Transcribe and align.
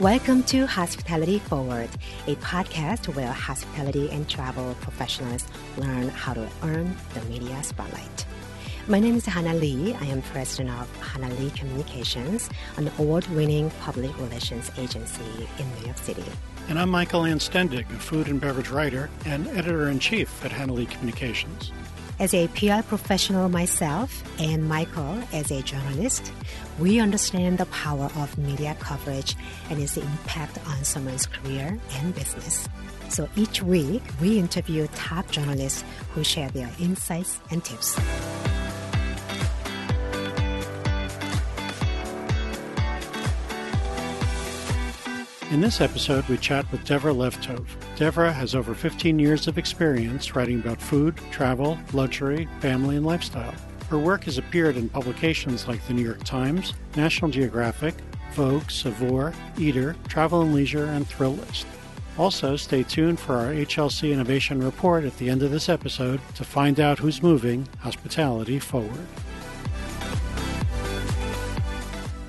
Welcome 0.00 0.44
to 0.44 0.64
Hospitality 0.64 1.40
Forward, 1.40 1.88
a 2.28 2.36
podcast 2.36 3.12
where 3.16 3.32
hospitality 3.32 4.08
and 4.12 4.28
travel 4.28 4.76
professionals 4.80 5.44
learn 5.76 6.08
how 6.10 6.34
to 6.34 6.48
earn 6.62 6.96
the 7.14 7.20
media 7.22 7.60
spotlight. 7.64 8.24
My 8.86 9.00
name 9.00 9.16
is 9.16 9.26
Hannah 9.26 9.54
Lee. 9.54 9.94
I 9.94 10.04
am 10.04 10.22
president 10.22 10.70
of 10.70 10.96
Hannah 11.02 11.34
Lee 11.34 11.50
Communications, 11.50 12.48
an 12.76 12.92
award 12.98 13.26
winning 13.30 13.70
public 13.80 14.16
relations 14.20 14.70
agency 14.78 15.48
in 15.58 15.68
New 15.80 15.86
York 15.86 15.98
City. 15.98 16.22
And 16.68 16.78
I'm 16.78 16.90
Michael 16.90 17.22
Anstendig, 17.22 17.90
a 17.90 17.98
food 17.98 18.28
and 18.28 18.40
beverage 18.40 18.70
writer 18.70 19.10
and 19.26 19.48
editor 19.48 19.88
in 19.88 19.98
chief 19.98 20.44
at 20.44 20.52
Hannah 20.52 20.74
Lee 20.74 20.86
Communications. 20.86 21.72
As 22.20 22.34
a 22.34 22.48
PR 22.48 22.82
professional 22.82 23.48
myself 23.48 24.24
and 24.40 24.68
Michael 24.68 25.22
as 25.32 25.52
a 25.52 25.62
journalist, 25.62 26.32
we 26.80 26.98
understand 26.98 27.58
the 27.58 27.66
power 27.66 28.10
of 28.16 28.36
media 28.36 28.76
coverage 28.80 29.36
and 29.70 29.80
its 29.80 29.96
impact 29.96 30.58
on 30.66 30.82
someone's 30.82 31.26
career 31.26 31.78
and 31.94 32.14
business. 32.16 32.68
So 33.08 33.28
each 33.36 33.62
week, 33.62 34.02
we 34.20 34.36
interview 34.36 34.88
top 34.96 35.30
journalists 35.30 35.84
who 36.10 36.24
share 36.24 36.50
their 36.50 36.70
insights 36.80 37.38
and 37.52 37.64
tips. 37.64 37.96
In 45.50 45.62
this 45.62 45.80
episode, 45.80 46.28
we 46.28 46.36
chat 46.36 46.70
with 46.70 46.84
Devra 46.84 47.14
Levtov. 47.16 47.64
Devra 47.96 48.30
has 48.34 48.54
over 48.54 48.74
15 48.74 49.18
years 49.18 49.48
of 49.48 49.56
experience 49.56 50.36
writing 50.36 50.60
about 50.60 50.78
food, 50.78 51.18
travel, 51.30 51.78
luxury, 51.94 52.46
family, 52.60 52.96
and 52.96 53.06
lifestyle. 53.06 53.54
Her 53.88 53.98
work 53.98 54.24
has 54.24 54.36
appeared 54.36 54.76
in 54.76 54.90
publications 54.90 55.66
like 55.66 55.82
the 55.86 55.94
New 55.94 56.02
York 56.04 56.22
Times, 56.22 56.74
National 56.96 57.30
Geographic, 57.30 57.94
Vogue, 58.32 58.70
Saveur, 58.70 59.32
Eater, 59.56 59.96
Travel 60.06 60.42
and 60.42 60.52
Leisure, 60.52 60.84
and 60.84 61.08
Thrillist. 61.08 61.64
Also, 62.18 62.54
stay 62.54 62.82
tuned 62.82 63.18
for 63.18 63.36
our 63.36 63.54
HLC 63.54 64.12
Innovation 64.12 64.62
Report 64.62 65.04
at 65.04 65.16
the 65.16 65.30
end 65.30 65.42
of 65.42 65.50
this 65.50 65.70
episode 65.70 66.20
to 66.34 66.44
find 66.44 66.78
out 66.78 66.98
who's 66.98 67.22
moving 67.22 67.66
hospitality 67.78 68.58
forward. 68.58 69.06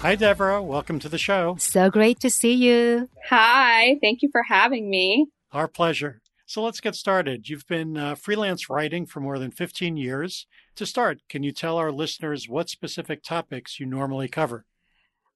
Hi, 0.01 0.15
Devra. 0.15 0.63
Welcome 0.63 0.99
to 0.99 1.09
the 1.09 1.17
show. 1.17 1.57
So 1.59 1.89
great 1.89 2.21
to 2.21 2.29
see 2.29 2.53
you. 2.53 3.09
Hi. 3.29 3.97
Thank 4.01 4.21
you 4.21 4.29
for 4.31 4.43
having 4.43 4.89
me. 4.89 5.27
Our 5.51 5.67
pleasure. 5.67 6.21
So 6.45 6.63
let's 6.63 6.79
get 6.79 6.95
started. 6.95 7.49
You've 7.49 7.67
been 7.67 7.97
uh, 7.97 8.15
freelance 8.15 8.69
writing 8.69 9.05
for 9.05 9.19
more 9.19 9.37
than 9.37 9.51
15 9.51 9.97
years. 9.97 10.47
To 10.77 10.85
start, 10.85 11.19
can 11.27 11.43
you 11.43 11.51
tell 11.51 11.75
our 11.75 11.91
listeners 11.91 12.47
what 12.47 12.69
specific 12.69 13.23
topics 13.23 13.77
you 13.77 13.85
normally 13.85 14.29
cover? 14.29 14.63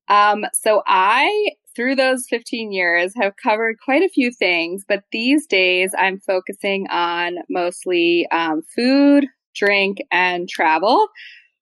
Um, 0.08 0.46
so 0.54 0.82
I, 0.88 1.50
through 1.76 1.96
those 1.96 2.26
15 2.30 2.72
years, 2.72 3.12
have 3.20 3.34
covered 3.36 3.76
quite 3.84 4.02
a 4.02 4.10
few 4.10 4.32
things, 4.32 4.86
but 4.88 5.04
these 5.12 5.46
days 5.46 5.94
I'm 5.98 6.22
focusing 6.22 6.88
on 6.90 7.36
mostly 7.50 8.28
um, 8.32 8.62
food, 8.74 9.28
drink, 9.54 9.98
and 10.10 10.48
travel 10.48 11.10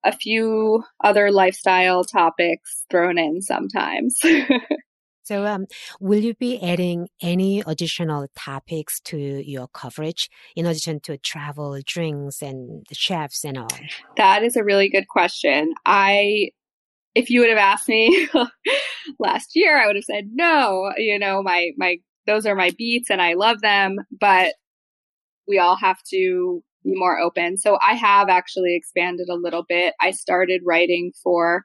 a 0.04 0.12
few 0.12 0.84
other 1.04 1.32
lifestyle 1.32 2.04
topics 2.04 2.86
thrown 2.90 3.18
in 3.18 3.42
sometimes. 3.42 4.18
so, 5.24 5.46
um, 5.46 5.68
will 6.00 6.20
you 6.20 6.34
be 6.36 6.62
adding 6.62 7.08
any 7.22 7.64
additional 7.66 8.28
topics 8.36 9.00
to 9.02 9.18
your 9.18 9.68
coverage 9.68 10.30
in 10.56 10.66
addition 10.66 11.00
to 11.02 11.18
travel, 11.18 11.78
drinks, 11.86 12.42
and 12.42 12.86
the 12.90 12.96
chefs 12.96 13.44
and 13.44 13.58
all? 13.58 13.68
That 14.18 14.44
is 14.44 14.56
a 14.56 14.64
really 14.64 14.90
good 14.90 15.08
question. 15.08 15.74
I 15.86 16.52
if 17.14 17.30
you 17.30 17.42
would 17.42 17.50
have 17.50 17.58
asked 17.58 17.90
me 17.90 18.28
last 19.20 19.52
year, 19.54 19.78
I 19.78 19.88
would 19.88 19.96
have 19.96 20.06
said 20.06 20.30
no. 20.34 20.92
You 20.98 21.20
know, 21.20 21.44
my 21.44 21.72
my 21.78 21.98
those 22.26 22.46
are 22.46 22.56
my 22.56 22.72
beats 22.78 23.10
and 23.10 23.22
I 23.22 23.34
love 23.34 23.62
them, 23.62 23.98
but 24.20 24.56
we 25.48 25.60
all 25.60 25.76
have 25.76 26.02
to 26.12 26.64
be 26.84 26.94
more 26.96 27.20
open. 27.20 27.58
So 27.58 27.78
I 27.82 27.94
have 27.94 28.30
actually 28.30 28.76
expanded 28.76 29.30
a 29.30 29.36
little 29.36 29.64
bit. 29.68 29.94
I 30.02 30.12
started 30.12 30.62
writing 30.66 31.12
for 31.24 31.64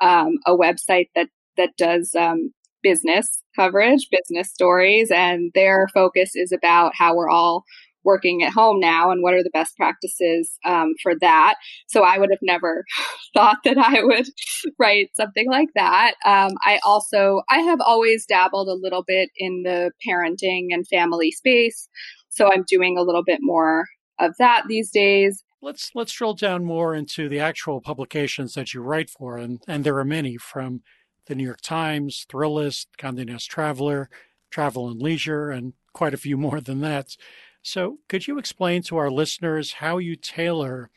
um, 0.00 0.36
a 0.46 0.52
website 0.52 1.08
that 1.14 1.28
that 1.56 1.70
does 1.76 2.14
um, 2.14 2.52
business 2.82 3.42
coverage, 3.56 4.08
business 4.10 4.50
stories, 4.52 5.10
and 5.10 5.50
their 5.54 5.88
focus 5.92 6.30
is 6.34 6.52
about 6.52 6.92
how 6.94 7.16
we're 7.16 7.28
all 7.28 7.64
working 8.04 8.42
at 8.42 8.52
home 8.52 8.80
now 8.80 9.10
and 9.10 9.22
what 9.22 9.34
are 9.34 9.42
the 9.42 9.50
best 9.52 9.76
practices 9.76 10.58
um, 10.64 10.94
for 11.02 11.12
that. 11.20 11.56
So 11.88 12.04
I 12.04 12.18
would 12.18 12.30
have 12.30 12.38
never 12.42 12.84
thought 13.34 13.58
that 13.64 13.76
I 13.76 14.02
would 14.02 14.26
write 14.78 15.10
something 15.14 15.48
like 15.48 15.68
that. 15.74 16.14
Um, 16.24 16.52
I 16.64 16.80
also 16.84 17.42
I 17.50 17.58
have 17.58 17.80
always 17.80 18.24
dabbled 18.26 18.68
a 18.68 18.80
little 18.80 19.04
bit 19.06 19.30
in 19.36 19.62
the 19.64 19.90
parenting 20.08 20.68
and 20.70 20.86
family 20.88 21.30
space. 21.30 21.88
So 22.30 22.50
I'm 22.52 22.64
doing 22.68 22.96
a 22.96 23.02
little 23.02 23.24
bit 23.24 23.40
more 23.42 23.84
of 24.18 24.34
that 24.38 24.64
these 24.68 24.90
days. 24.90 25.44
Let's 25.60 25.90
let's 25.94 26.12
drill 26.12 26.34
down 26.34 26.64
more 26.64 26.94
into 26.94 27.28
the 27.28 27.40
actual 27.40 27.80
publications 27.80 28.54
that 28.54 28.72
you 28.74 28.80
write 28.80 29.10
for, 29.10 29.36
and 29.36 29.60
and 29.66 29.84
there 29.84 29.98
are 29.98 30.04
many 30.04 30.36
from 30.36 30.82
the 31.26 31.34
New 31.34 31.44
York 31.44 31.60
Times, 31.60 32.26
Thrillist, 32.28 32.86
Condé 32.98 33.26
Nast 33.26 33.50
Traveler, 33.50 34.08
Travel 34.50 34.88
and 34.88 35.00
Leisure, 35.00 35.50
and 35.50 35.74
quite 35.92 36.14
a 36.14 36.18
few 36.18 36.36
more 36.36 36.60
than 36.60 36.80
that. 36.80 37.16
So, 37.62 37.98
could 38.08 38.26
you 38.26 38.38
explain 38.38 38.82
to 38.84 38.96
our 38.96 39.10
listeners 39.10 39.74
how 39.74 39.98
you 39.98 40.16
tailor 40.16 40.90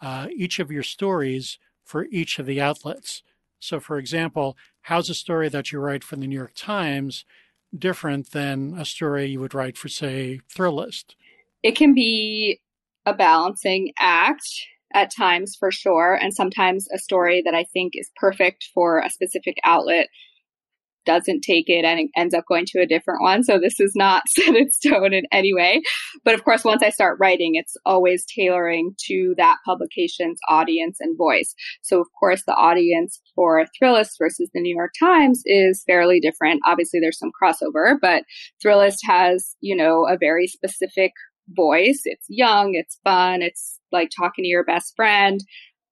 uh, 0.00 0.28
each 0.34 0.58
of 0.58 0.70
your 0.70 0.82
stories 0.82 1.58
for 1.84 2.06
each 2.10 2.38
of 2.38 2.46
the 2.46 2.60
outlets? 2.60 3.22
So, 3.58 3.80
for 3.80 3.98
example, 3.98 4.56
how's 4.82 5.08
a 5.08 5.14
story 5.14 5.48
that 5.48 5.72
you 5.72 5.78
write 5.78 6.04
for 6.04 6.16
the 6.16 6.26
New 6.26 6.36
York 6.36 6.52
Times 6.54 7.24
different 7.76 8.32
than 8.32 8.74
a 8.76 8.84
story 8.84 9.26
you 9.26 9.40
would 9.40 9.54
write 9.54 9.78
for, 9.78 9.88
say, 9.88 10.40
Thrillist? 10.52 11.14
It 11.62 11.76
can 11.76 11.94
be 11.94 12.60
a 13.06 13.14
balancing 13.14 13.92
act 13.98 14.42
at 14.94 15.14
times 15.16 15.56
for 15.58 15.70
sure. 15.70 16.14
And 16.14 16.34
sometimes 16.34 16.88
a 16.94 16.98
story 16.98 17.42
that 17.44 17.54
I 17.54 17.64
think 17.72 17.92
is 17.94 18.10
perfect 18.16 18.68
for 18.74 18.98
a 18.98 19.10
specific 19.10 19.56
outlet 19.64 20.08
doesn't 21.06 21.40
take 21.40 21.68
it 21.68 21.84
and 21.84 21.98
it 21.98 22.10
ends 22.16 22.34
up 22.34 22.44
going 22.46 22.66
to 22.66 22.80
a 22.80 22.86
different 22.86 23.22
one. 23.22 23.42
So 23.42 23.58
this 23.58 23.80
is 23.80 23.92
not 23.94 24.22
set 24.28 24.54
in 24.54 24.70
stone 24.70 25.12
in 25.12 25.24
any 25.32 25.54
way. 25.54 25.82
But 26.24 26.34
of 26.34 26.44
course, 26.44 26.64
once 26.64 26.82
I 26.82 26.90
start 26.90 27.18
writing, 27.20 27.54
it's 27.54 27.76
always 27.86 28.24
tailoring 28.26 28.94
to 29.06 29.34
that 29.36 29.56
publication's 29.64 30.38
audience 30.48 30.98
and 31.00 31.16
voice. 31.16 31.54
So 31.82 32.00
of 32.00 32.06
course, 32.18 32.42
the 32.46 32.54
audience 32.54 33.20
for 33.34 33.64
Thrillist 33.80 34.18
versus 34.18 34.50
the 34.52 34.60
New 34.60 34.74
York 34.74 34.92
Times 34.98 35.42
is 35.46 35.82
fairly 35.86 36.20
different. 36.20 36.60
Obviously, 36.66 37.00
there's 37.00 37.18
some 37.18 37.32
crossover, 37.42 37.94
but 38.00 38.24
Thrillist 38.64 38.98
has, 39.04 39.56
you 39.60 39.74
know, 39.74 40.06
a 40.06 40.18
very 40.18 40.46
specific 40.46 41.12
voice. 41.54 42.02
It's 42.04 42.26
young, 42.28 42.74
it's 42.74 42.98
fun, 43.04 43.42
it's 43.42 43.78
like 43.92 44.10
talking 44.16 44.44
to 44.44 44.48
your 44.48 44.64
best 44.64 44.94
friend, 44.96 45.40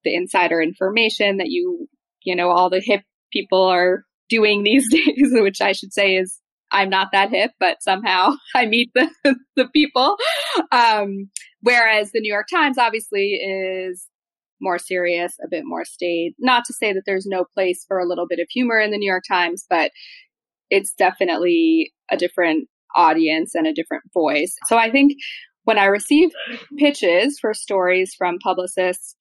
the 0.05 0.15
insider 0.15 0.61
information 0.61 1.39
that 1.39 1.49
you, 1.49 1.89
you 2.23 2.37
know, 2.37 2.51
all 2.51 2.71
the 2.71 2.81
hip 2.81 3.03
people 3.33 3.63
are 3.63 4.05
doing 4.29 4.63
these 4.65 4.91
days, 4.91 5.31
which 5.33 5.61
I 5.61 5.73
should 5.73 5.93
say 5.93 6.17
is 6.17 6.41
I'm 6.71 6.91
not 6.91 7.09
that 7.13 7.31
hip, 7.31 7.53
but 7.59 7.83
somehow 7.83 8.35
I 8.55 8.67
meet 8.67 8.91
the, 8.95 9.09
the 9.57 9.69
people. 9.69 10.17
Um, 10.71 11.31
whereas 11.63 12.13
the 12.13 12.21
New 12.21 12.33
York 12.33 12.47
Times 12.51 12.79
obviously 12.79 13.35
is 13.35 14.07
more 14.61 14.79
serious, 14.79 15.35
a 15.43 15.49
bit 15.49 15.63
more 15.65 15.85
staid. 15.85 16.35
Not 16.39 16.65
to 16.67 16.73
say 16.73 16.93
that 16.93 17.03
there's 17.07 17.27
no 17.27 17.45
place 17.55 17.85
for 17.87 17.99
a 17.99 18.07
little 18.07 18.27
bit 18.29 18.41
of 18.41 18.49
humor 18.51 18.79
in 18.79 18.91
the 18.91 18.99
New 18.99 19.09
York 19.09 19.25
Times, 19.29 19.65
but 19.69 19.93
it's 20.71 20.93
definitely 20.95 21.93
a 22.11 22.17
different 22.17 22.69
audience 22.97 23.55
and 23.55 23.67
a 23.67 23.73
different 23.73 24.05
voice. 24.13 24.57
So 24.67 24.77
I 24.77 24.91
think 24.91 25.13
when 25.69 25.77
I 25.77 25.85
receive 25.85 26.31
pitches 26.79 27.39
for 27.39 27.53
stories 27.53 28.15
from 28.17 28.39
publicists, 28.39 29.15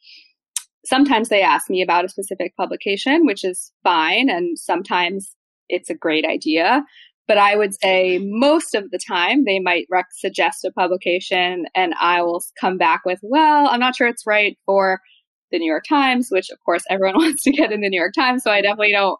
sometimes 0.85 1.27
they 1.27 1.41
ask 1.41 1.69
me 1.69 1.81
about 1.81 2.05
a 2.05 2.07
specific 2.07 2.55
publication, 2.55 3.25
which 3.25 3.43
is 3.43 3.73
fine. 3.83 4.29
And 4.29 4.57
sometimes 4.57 5.35
it's 5.67 5.89
a 5.89 5.93
great 5.93 6.23
idea. 6.23 6.85
But 7.27 7.37
I 7.37 7.57
would 7.57 7.73
say 7.73 8.19
most 8.23 8.75
of 8.75 8.91
the 8.91 8.99
time 9.05 9.43
they 9.43 9.59
might 9.59 9.87
rec- 9.91 10.05
suggest 10.13 10.63
a 10.63 10.71
publication 10.71 11.65
and 11.75 11.93
I 11.99 12.21
will 12.21 12.41
come 12.61 12.77
back 12.77 13.01
with, 13.05 13.19
well, 13.23 13.67
I'm 13.67 13.81
not 13.81 13.97
sure 13.97 14.07
it's 14.07 14.25
right 14.25 14.57
for 14.65 15.01
the 15.51 15.59
New 15.59 15.69
York 15.69 15.83
Times, 15.83 16.29
which 16.29 16.49
of 16.49 16.59
course 16.63 16.85
everyone 16.89 17.15
wants 17.17 17.43
to 17.43 17.51
get 17.51 17.73
in 17.73 17.81
the 17.81 17.89
New 17.89 17.99
York 17.99 18.13
Times. 18.17 18.43
So 18.43 18.51
I 18.51 18.61
definitely 18.61 18.93
don't 18.93 19.19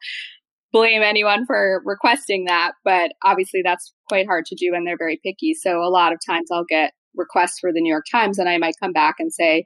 blame 0.72 1.02
anyone 1.02 1.46
for 1.46 1.82
requesting 1.84 2.46
that. 2.46 2.72
But 2.86 3.12
obviously 3.26 3.64
that's 3.66 3.94
quite 4.08 4.28
hard 4.28 4.46
to 4.46 4.56
do 4.56 4.74
and 4.74 4.88
they're 4.88 4.98
very 4.98 5.20
picky. 5.22 5.54
So 5.54 5.82
a 5.82 5.92
lot 5.92 6.14
of 6.14 6.20
times 6.26 6.48
I'll 6.54 6.64
get 6.64 6.94
request 7.18 7.60
for 7.60 7.74
the 7.74 7.82
New 7.82 7.92
York 7.92 8.06
Times, 8.12 8.40
and 8.40 8.48
I 8.48 8.58
might 8.58 8.76
come 8.82 8.94
back 8.94 9.16
and 9.20 9.34
say, 9.34 9.66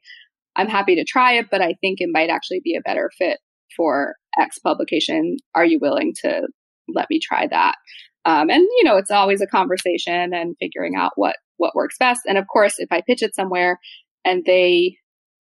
I'm 0.55 0.67
happy 0.67 0.95
to 0.95 1.05
try 1.05 1.33
it, 1.33 1.47
but 1.49 1.61
I 1.61 1.75
think 1.81 1.99
it 1.99 2.09
might 2.11 2.29
actually 2.29 2.61
be 2.63 2.75
a 2.75 2.81
better 2.81 3.09
fit 3.17 3.39
for 3.75 4.15
X 4.39 4.59
publication. 4.59 5.37
Are 5.55 5.65
you 5.65 5.79
willing 5.79 6.13
to 6.23 6.47
let 6.93 7.07
me 7.09 7.19
try 7.19 7.47
that? 7.47 7.75
Um, 8.25 8.49
and 8.49 8.61
you 8.77 8.83
know, 8.83 8.97
it's 8.97 9.11
always 9.11 9.41
a 9.41 9.47
conversation 9.47 10.33
and 10.33 10.55
figuring 10.59 10.95
out 10.95 11.13
what 11.15 11.37
what 11.57 11.75
works 11.75 11.97
best. 11.97 12.21
And 12.27 12.37
of 12.37 12.45
course, 12.51 12.75
if 12.77 12.91
I 12.91 13.01
pitch 13.01 13.21
it 13.21 13.35
somewhere 13.35 13.79
and 14.25 14.43
they 14.45 14.97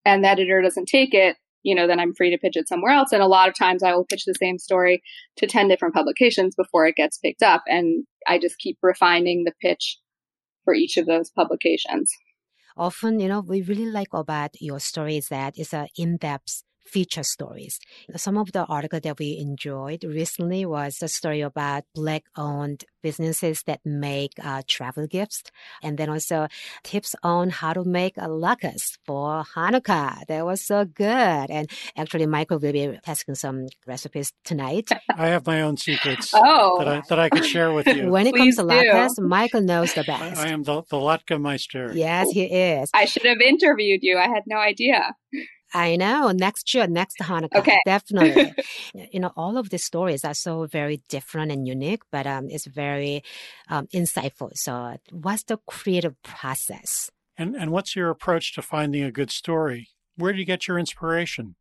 and 0.06 0.24
the 0.24 0.30
editor 0.30 0.62
doesn't 0.62 0.88
take 0.88 1.14
it, 1.14 1.38
you 1.64 1.76
know, 1.76 1.88
then 1.88 2.00
I'm 2.00 2.14
free 2.14 2.30
to 2.30 2.38
pitch 2.38 2.56
it 2.56 2.68
somewhere 2.68 2.94
else. 2.94 3.12
And 3.12 3.22
a 3.22 3.28
lot 3.28 3.50
of 3.50 3.56
times 3.56 3.84
I 3.84 3.94
will 3.94 4.06
pitch 4.06 4.24
the 4.26 4.36
same 4.36 4.58
story 4.58 5.02
to 5.38 5.48
10 5.48 5.68
different 5.68 5.94
publications 5.94 6.56
before 6.56 6.88
it 6.88 6.96
gets 6.96 7.18
picked 7.18 7.44
up. 7.44 7.64
And 7.68 8.06
I 8.28 8.40
just 8.40 8.58
keep 8.60 8.78
refining 8.82 9.44
the 9.44 9.54
pitch 9.62 9.98
for 10.64 10.74
each 10.74 10.98
of 10.98 11.06
those 11.06 11.30
publications. 11.30 12.12
Often, 12.78 13.20
you 13.20 13.28
know, 13.28 13.42
we 13.42 13.62
really 13.62 13.86
like 13.86 14.14
about 14.14 14.52
your 14.62 14.80
story 14.80 15.18
is 15.18 15.28
that 15.30 15.58
it's 15.58 15.74
an 15.74 15.88
in-depth 15.98 16.64
feature 16.92 17.24
stories. 17.24 17.80
Some 18.16 18.38
of 18.38 18.52
the 18.52 18.66
article 18.66 19.00
that 19.00 19.20
we 19.20 19.38
enjoyed 19.40 20.04
recently 20.04 20.66
was 20.66 20.98
a 21.02 21.08
story 21.08 21.42
about 21.42 21.84
black 21.94 22.24
owned 22.36 22.84
businesses 23.02 23.64
that 23.64 23.80
make 23.86 24.34
uh, 24.44 24.62
travel 24.68 25.08
gifts 25.08 25.44
and 25.82 25.98
then 25.98 26.10
also 26.10 26.48
tips 26.84 27.16
on 27.24 27.50
how 27.50 27.74
to 27.74 27.84
make 27.84 28.18
a 28.18 28.28
latkes 28.28 28.98
for 29.06 29.44
Hanukkah. 29.56 30.26
That 30.28 30.46
was 30.46 30.66
so 30.66 30.86
good. 30.86 31.48
And 31.50 31.70
actually, 31.96 32.26
Michael 32.26 32.60
will 32.60 32.74
be 32.74 33.00
testing 33.04 33.36
some 33.36 33.68
recipes 33.88 34.34
tonight. 34.44 34.90
I 35.16 35.28
have 35.28 35.46
my 35.46 35.62
own 35.62 35.78
secrets 35.78 36.32
oh. 36.36 36.80
that, 36.80 36.88
I, 36.88 37.02
that 37.10 37.20
I 37.20 37.30
could 37.30 37.46
share 37.46 37.72
with 37.72 37.88
you. 37.88 38.10
When 38.10 38.28
it 38.28 38.34
Please 38.34 38.58
comes 38.58 38.70
to 38.70 38.76
do. 38.76 38.90
latkes, 38.90 39.20
Michael 39.20 39.62
knows 39.62 39.94
the 39.94 40.04
best. 40.04 40.40
I, 40.40 40.48
I 40.48 40.50
am 40.50 40.64
the, 40.64 40.82
the 40.90 40.98
Latke 40.98 41.40
Meister. 41.40 41.92
Yes, 41.94 42.28
he 42.32 42.44
is. 42.44 42.90
I 42.94 43.06
should 43.06 43.26
have 43.26 43.40
interviewed 43.40 44.02
you. 44.04 44.18
I 44.18 44.28
had 44.28 44.44
no 44.48 44.58
idea. 44.58 45.16
I 45.74 45.96
know. 45.96 46.32
Next 46.32 46.74
year, 46.74 46.88
next 46.88 47.18
Hanukkah. 47.20 47.60
Okay. 47.60 47.80
Definitely. 47.86 48.54
you 49.12 49.20
know, 49.20 49.32
all 49.36 49.58
of 49.58 49.70
these 49.70 49.84
stories 49.84 50.26
are 50.26 50.34
so 50.34 50.66
very 50.66 51.02
different 51.10 51.52
and 51.52 51.68
unique, 51.68 52.04
but 52.12 52.26
um, 52.26 52.48
it's 52.50 52.66
very 52.66 53.24
um, 53.70 53.88
insightful. 53.88 54.52
So, 54.56 54.98
what's 55.12 55.44
the 55.44 55.58
creative 55.68 56.22
process? 56.24 57.12
And, 57.38 57.56
and 57.56 57.72
what's 57.72 57.96
your 57.96 58.10
approach 58.10 58.54
to 58.56 58.62
finding 58.62 59.04
a 59.04 59.12
good 59.12 59.32
story? 59.32 59.90
Where 60.18 60.34
do 60.34 60.40
you 60.40 60.46
get 60.46 60.68
your 60.68 60.78
inspiration? 60.78 61.56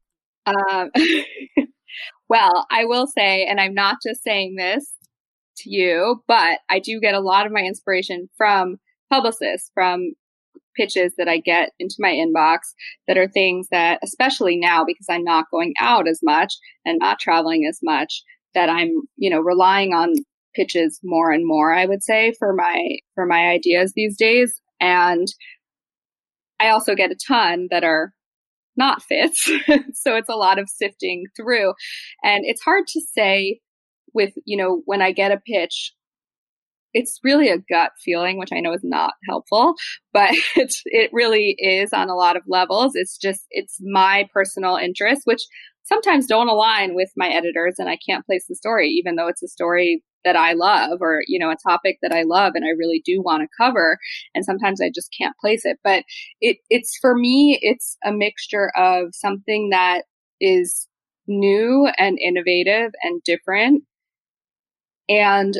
Um, 0.46 0.90
well, 2.28 2.66
I 2.70 2.84
will 2.84 3.06
say, 3.06 3.44
and 3.44 3.60
I'm 3.60 3.74
not 3.74 3.98
just 4.04 4.22
saying 4.24 4.56
this 4.56 4.92
to 5.58 5.70
you, 5.70 6.22
but 6.26 6.60
I 6.68 6.78
do 6.78 7.00
get 7.00 7.14
a 7.14 7.20
lot 7.20 7.46
of 7.46 7.52
my 7.52 7.60
inspiration 7.60 8.28
from 8.36 8.78
publicists, 9.10 9.70
from 9.74 10.14
pitches 10.78 11.14
that 11.18 11.28
I 11.28 11.38
get 11.38 11.70
into 11.78 11.96
my 11.98 12.12
inbox 12.12 12.58
that 13.06 13.18
are 13.18 13.28
things 13.28 13.68
that, 13.70 13.98
especially 14.02 14.56
now, 14.56 14.84
because 14.84 15.06
I'm 15.10 15.24
not 15.24 15.50
going 15.50 15.74
out 15.80 16.08
as 16.08 16.20
much 16.22 16.54
and 16.84 16.98
not 16.98 17.18
traveling 17.18 17.66
as 17.68 17.80
much, 17.82 18.22
that 18.54 18.70
I'm, 18.70 18.90
you 19.16 19.30
know, 19.30 19.40
relying 19.40 19.92
on 19.92 20.14
pitches 20.54 21.00
more 21.02 21.30
and 21.30 21.46
more, 21.46 21.74
I 21.74 21.86
would 21.86 22.02
say, 22.02 22.32
for 22.38 22.54
my, 22.54 22.98
for 23.14 23.26
my 23.26 23.48
ideas 23.48 23.92
these 23.94 24.16
days. 24.16 24.60
And 24.80 25.26
I 26.60 26.70
also 26.70 26.94
get 26.94 27.10
a 27.10 27.16
ton 27.26 27.68
that 27.70 27.84
are 27.84 28.12
not 28.76 29.02
fits. 29.02 29.44
so 29.92 30.16
it's 30.16 30.28
a 30.28 30.36
lot 30.36 30.58
of 30.58 30.68
sifting 30.68 31.24
through. 31.36 31.74
And 32.22 32.44
it's 32.44 32.62
hard 32.62 32.86
to 32.88 33.00
say 33.12 33.60
with, 34.14 34.32
you 34.44 34.56
know, 34.56 34.82
when 34.86 35.02
I 35.02 35.12
get 35.12 35.32
a 35.32 35.40
pitch, 35.46 35.92
it's 36.94 37.20
really 37.22 37.48
a 37.48 37.58
gut 37.58 37.92
feeling, 38.04 38.38
which 38.38 38.50
I 38.52 38.60
know 38.60 38.72
is 38.72 38.84
not 38.84 39.14
helpful, 39.28 39.74
but 40.12 40.30
it's, 40.56 40.82
it 40.86 41.10
really 41.12 41.56
is 41.58 41.92
on 41.92 42.08
a 42.08 42.14
lot 42.14 42.36
of 42.36 42.42
levels. 42.46 42.92
It's 42.94 43.18
just, 43.18 43.46
it's 43.50 43.78
my 43.80 44.28
personal 44.32 44.76
interest, 44.76 45.22
which 45.24 45.42
sometimes 45.84 46.26
don't 46.26 46.48
align 46.48 46.94
with 46.94 47.10
my 47.16 47.28
editors 47.28 47.76
and 47.78 47.88
I 47.88 47.98
can't 48.08 48.26
place 48.26 48.46
the 48.48 48.54
story, 48.54 48.88
even 48.88 49.16
though 49.16 49.28
it's 49.28 49.42
a 49.42 49.48
story 49.48 50.02
that 50.24 50.36
I 50.36 50.52
love 50.52 50.98
or, 51.00 51.22
you 51.26 51.38
know, 51.38 51.50
a 51.50 51.56
topic 51.68 51.98
that 52.02 52.12
I 52.12 52.24
love 52.24 52.52
and 52.54 52.64
I 52.64 52.70
really 52.70 53.02
do 53.04 53.22
want 53.22 53.42
to 53.42 53.48
cover. 53.56 53.98
And 54.34 54.44
sometimes 54.44 54.80
I 54.80 54.90
just 54.94 55.14
can't 55.18 55.36
place 55.40 55.64
it. 55.64 55.78
But 55.82 56.04
it, 56.40 56.58
it's 56.68 56.98
for 57.00 57.14
me, 57.16 57.58
it's 57.62 57.96
a 58.04 58.12
mixture 58.12 58.70
of 58.76 59.08
something 59.12 59.70
that 59.70 60.02
is 60.40 60.88
new 61.26 61.88
and 61.98 62.18
innovative 62.18 62.90
and 63.02 63.22
different 63.22 63.84
and 65.08 65.54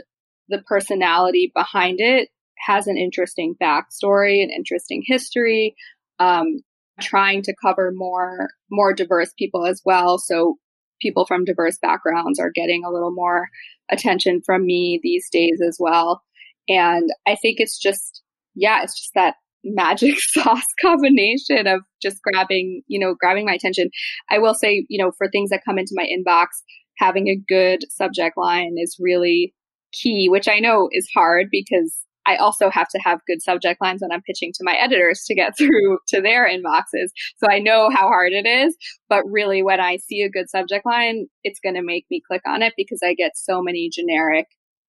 the 0.49 0.63
personality 0.67 1.53
behind 1.55 2.01
it 2.01 2.29
has 2.67 2.87
an 2.87 2.97
interesting 2.97 3.55
backstory, 3.63 4.43
an 4.43 4.51
interesting 4.51 5.03
history, 5.07 5.75
um, 6.19 6.59
trying 7.01 7.43
to 7.43 7.55
cover 7.63 7.93
more, 7.95 8.49
more 8.71 8.93
diverse 8.93 9.33
people 9.39 9.67
as 9.67 9.81
well. 9.85 10.19
So 10.19 10.57
people 11.01 11.27
from 11.27 11.45
diverse 11.45 11.79
backgrounds 11.81 12.41
are 12.41 12.51
getting 12.53 12.85
a 12.85 12.91
little 12.91 13.13
more 13.13 13.49
attention 13.91 14.43
from 14.45 14.67
me 14.67 15.01
these 15.03 15.29
days 15.31 15.61
as 15.67 15.77
well. 15.79 16.23
And 16.69 17.09
I 17.27 17.37
think 17.37 17.61
it's 17.61 17.79
just, 17.79 18.23
yeah, 18.55 18.83
it's 18.83 18.99
just 18.99 19.15
that 19.15 19.35
magic 19.65 20.19
sauce 20.21 20.65
combination 20.81 21.67
of 21.67 21.81
just 22.01 22.19
grabbing, 22.23 22.83
you 22.87 22.99
know, 22.99 23.15
grabbing 23.19 23.45
my 23.45 23.55
attention. 23.55 23.91
I 24.31 24.39
will 24.39 24.55
say, 24.55 24.87
you 24.89 25.03
know, 25.03 25.13
for 25.19 25.29
things 25.29 25.51
that 25.51 25.63
come 25.65 25.79
into 25.79 25.95
my 25.95 26.05
inbox, 26.07 26.47
having 26.97 27.29
a 27.29 27.41
good 27.49 27.81
subject 27.91 28.37
line 28.37 28.75
is 28.79 28.97
really 29.01 29.53
key, 29.93 30.29
which 30.29 30.49
I 30.49 30.59
know 30.59 30.89
is 30.93 31.09
hard 31.15 31.49
because 31.51 31.99
I 32.27 32.37
also 32.37 32.69
have 32.69 32.89
to 32.89 32.99
have 32.99 33.25
good 33.27 33.41
subject 33.41 33.81
lines 33.81 34.03
when 34.03 34.13
I'm 34.13 34.21
pitching 34.21 34.53
to 34.55 34.65
my 34.65 34.75
editors 34.75 35.25
to 35.27 35.35
get 35.35 35.55
through 35.59 35.99
to 36.09 36.21
their 36.21 36.47
inboxes. 36.47 37.09
So 37.39 37.49
I 37.51 37.59
know 37.59 37.89
how 37.91 38.09
hard 38.09 38.33
it 38.33 38.47
is. 38.47 38.77
But 39.09 39.25
really, 39.27 39.63
when 39.63 39.81
I 39.81 39.97
see 39.97 40.23
a 40.23 40.31
good 40.31 40.51
subject 40.51 40.85
line, 40.85 41.27
it's 41.43 41.61
going 41.61 41.75
to 41.75 41.83
make 41.83 42.05
me 42.11 42.21
click 42.27 42.43
on 42.47 42.63
it 42.63 42.75
because 42.77 43.01
I 43.03 43.15
get 43.15 43.33
so 43.37 43.63
many 43.63 43.89
generic 43.91 44.47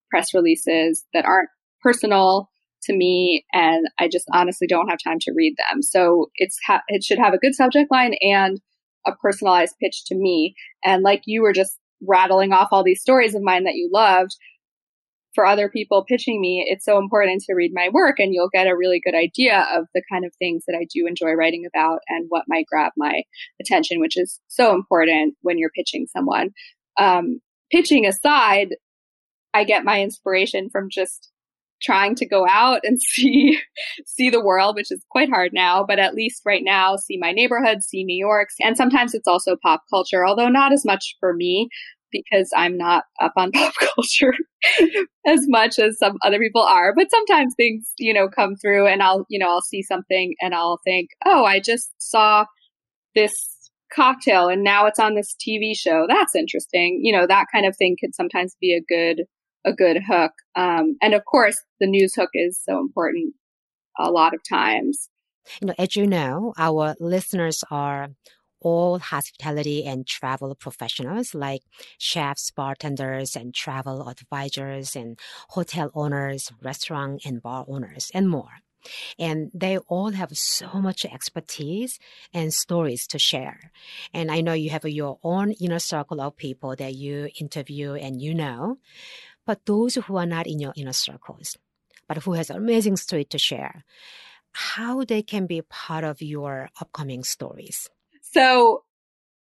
press 0.09 0.33
releases 0.33 1.05
that 1.13 1.25
aren't 1.25 1.49
personal 1.81 2.49
to 2.83 2.95
me 2.95 3.45
and 3.53 3.87
I 3.99 4.07
just 4.07 4.25
honestly 4.33 4.67
don't 4.67 4.87
have 4.87 4.99
time 5.03 5.19
to 5.21 5.33
read 5.35 5.55
them. 5.57 5.81
So 5.81 6.29
it's 6.35 6.57
ha- 6.65 6.83
it 6.87 7.03
should 7.03 7.19
have 7.19 7.33
a 7.33 7.37
good 7.37 7.55
subject 7.55 7.91
line 7.91 8.15
and 8.21 8.59
a 9.05 9.11
personalized 9.15 9.75
pitch 9.81 10.05
to 10.07 10.15
me. 10.15 10.55
And 10.83 11.03
like 11.03 11.23
you 11.25 11.41
were 11.41 11.53
just 11.53 11.77
rattling 12.05 12.53
off 12.53 12.69
all 12.71 12.83
these 12.83 13.01
stories 13.01 13.35
of 13.35 13.41
mine 13.41 13.65
that 13.65 13.75
you 13.75 13.89
loved, 13.91 14.35
for 15.35 15.45
other 15.45 15.69
people 15.69 16.05
pitching 16.07 16.41
me, 16.41 16.65
it's 16.67 16.85
so 16.85 16.97
important 16.97 17.43
to 17.43 17.53
read 17.53 17.71
my 17.73 17.89
work 17.91 18.19
and 18.19 18.33
you'll 18.33 18.49
get 18.49 18.67
a 18.67 18.75
really 18.75 19.01
good 19.03 19.15
idea 19.15 19.67
of 19.75 19.85
the 19.93 20.03
kind 20.11 20.25
of 20.25 20.33
things 20.39 20.63
that 20.67 20.75
I 20.75 20.87
do 20.93 21.05
enjoy 21.07 21.33
writing 21.33 21.65
about 21.71 21.99
and 22.07 22.25
what 22.29 22.45
might 22.47 22.65
grab 22.65 22.91
my 22.97 23.21
attention, 23.61 23.99
which 23.99 24.17
is 24.17 24.39
so 24.47 24.73
important 24.73 25.35
when 25.41 25.57
you're 25.57 25.69
pitching 25.69 26.07
someone. 26.11 26.49
Um, 26.99 27.39
pitching 27.71 28.05
aside, 28.05 28.69
I 29.53 29.63
get 29.63 29.83
my 29.85 30.01
inspiration 30.01 30.69
from 30.69 30.89
just 30.89 31.31
trying 31.81 32.15
to 32.15 32.27
go 32.27 32.45
out 32.47 32.81
and 32.83 33.01
see 33.07 33.57
see 34.05 34.29
the 34.29 34.43
world 34.43 34.75
which 34.75 34.91
is 34.91 35.03
quite 35.09 35.29
hard 35.29 35.51
now 35.53 35.83
but 35.87 35.99
at 35.99 36.13
least 36.13 36.41
right 36.45 36.63
now 36.63 36.95
see 36.95 37.17
my 37.17 37.31
neighborhood 37.31 37.81
see 37.81 38.03
new 38.03 38.17
york 38.17 38.49
and 38.59 38.75
sometimes 38.75 39.13
it's 39.13 39.27
also 39.27 39.55
pop 39.63 39.81
culture 39.89 40.25
although 40.25 40.49
not 40.49 40.73
as 40.73 40.83
much 40.85 41.15
for 41.21 41.33
me 41.33 41.69
because 42.11 42.49
I'm 42.55 42.77
not 42.77 43.03
up 43.21 43.33
on 43.35 43.51
pop 43.53 43.73
culture 43.95 44.33
as 45.25 45.41
much 45.47 45.79
as 45.79 45.97
some 45.97 46.17
other 46.23 46.39
people 46.39 46.61
are. 46.61 46.93
But 46.95 47.11
sometimes 47.11 47.53
things, 47.55 47.91
you 47.97 48.13
know, 48.13 48.27
come 48.27 48.55
through 48.55 48.87
and 48.87 49.01
I'll, 49.01 49.25
you 49.29 49.39
know, 49.39 49.49
I'll 49.49 49.61
see 49.61 49.83
something 49.83 50.35
and 50.41 50.53
I'll 50.53 50.79
think, 50.83 51.09
oh, 51.25 51.45
I 51.45 51.59
just 51.59 51.91
saw 51.97 52.45
this 53.15 53.33
cocktail 53.93 54.47
and 54.47 54.63
now 54.63 54.85
it's 54.85 54.99
on 54.99 55.15
this 55.15 55.35
TV 55.35 55.75
show. 55.75 56.05
That's 56.07 56.35
interesting. 56.35 56.99
You 57.03 57.13
know, 57.13 57.27
that 57.27 57.47
kind 57.53 57.65
of 57.65 57.75
thing 57.75 57.95
could 57.99 58.15
sometimes 58.15 58.55
be 58.61 58.73
a 58.73 58.81
good, 58.81 59.25
a 59.65 59.73
good 59.73 59.97
hook. 60.07 60.31
Um, 60.55 60.97
and 61.01 61.13
of 61.13 61.25
course, 61.25 61.61
the 61.79 61.87
news 61.87 62.13
hook 62.15 62.29
is 62.33 62.59
so 62.63 62.79
important 62.79 63.33
a 63.97 64.11
lot 64.11 64.33
of 64.33 64.41
times. 64.47 65.09
You 65.61 65.67
know, 65.67 65.73
as 65.77 65.95
you 65.95 66.05
know, 66.05 66.53
our 66.57 66.95
listeners 66.99 67.63
are 67.71 68.09
all 68.61 68.99
hospitality 68.99 69.85
and 69.85 70.07
travel 70.07 70.53
professionals 70.55 71.33
like 71.33 71.61
chefs, 71.97 72.51
bartenders, 72.51 73.35
and 73.35 73.53
travel 73.53 74.07
advisors, 74.07 74.95
and 74.95 75.19
hotel 75.49 75.91
owners, 75.93 76.51
restaurant 76.61 77.21
and 77.25 77.41
bar 77.41 77.65
owners, 77.67 78.11
and 78.13 78.29
more. 78.29 78.61
And 79.17 79.51
they 79.53 79.77
all 79.77 80.11
have 80.11 80.37
so 80.37 80.69
much 80.75 81.05
expertise 81.05 81.99
and 82.33 82.53
stories 82.53 83.07
to 83.07 83.19
share. 83.19 83.71
And 84.13 84.31
I 84.31 84.41
know 84.41 84.53
you 84.53 84.69
have 84.69 84.85
your 84.85 85.19
own 85.23 85.51
inner 85.51 85.79
circle 85.79 86.21
of 86.21 86.37
people 86.37 86.75
that 86.77 86.95
you 86.95 87.29
interview 87.39 87.93
and 87.93 88.21
you 88.21 88.33
know, 88.33 88.77
but 89.45 89.65
those 89.65 89.95
who 89.95 90.15
are 90.17 90.25
not 90.25 90.47
in 90.47 90.59
your 90.59 90.73
inner 90.77 90.93
circles, 90.93 91.57
but 92.07 92.17
who 92.17 92.33
has 92.33 92.49
amazing 92.49 92.97
story 92.97 93.25
to 93.25 93.37
share, 93.37 93.83
how 94.51 95.03
they 95.03 95.21
can 95.21 95.45
be 95.45 95.61
part 95.61 96.03
of 96.03 96.21
your 96.21 96.69
upcoming 96.79 97.23
stories. 97.23 97.89
So 98.31 98.83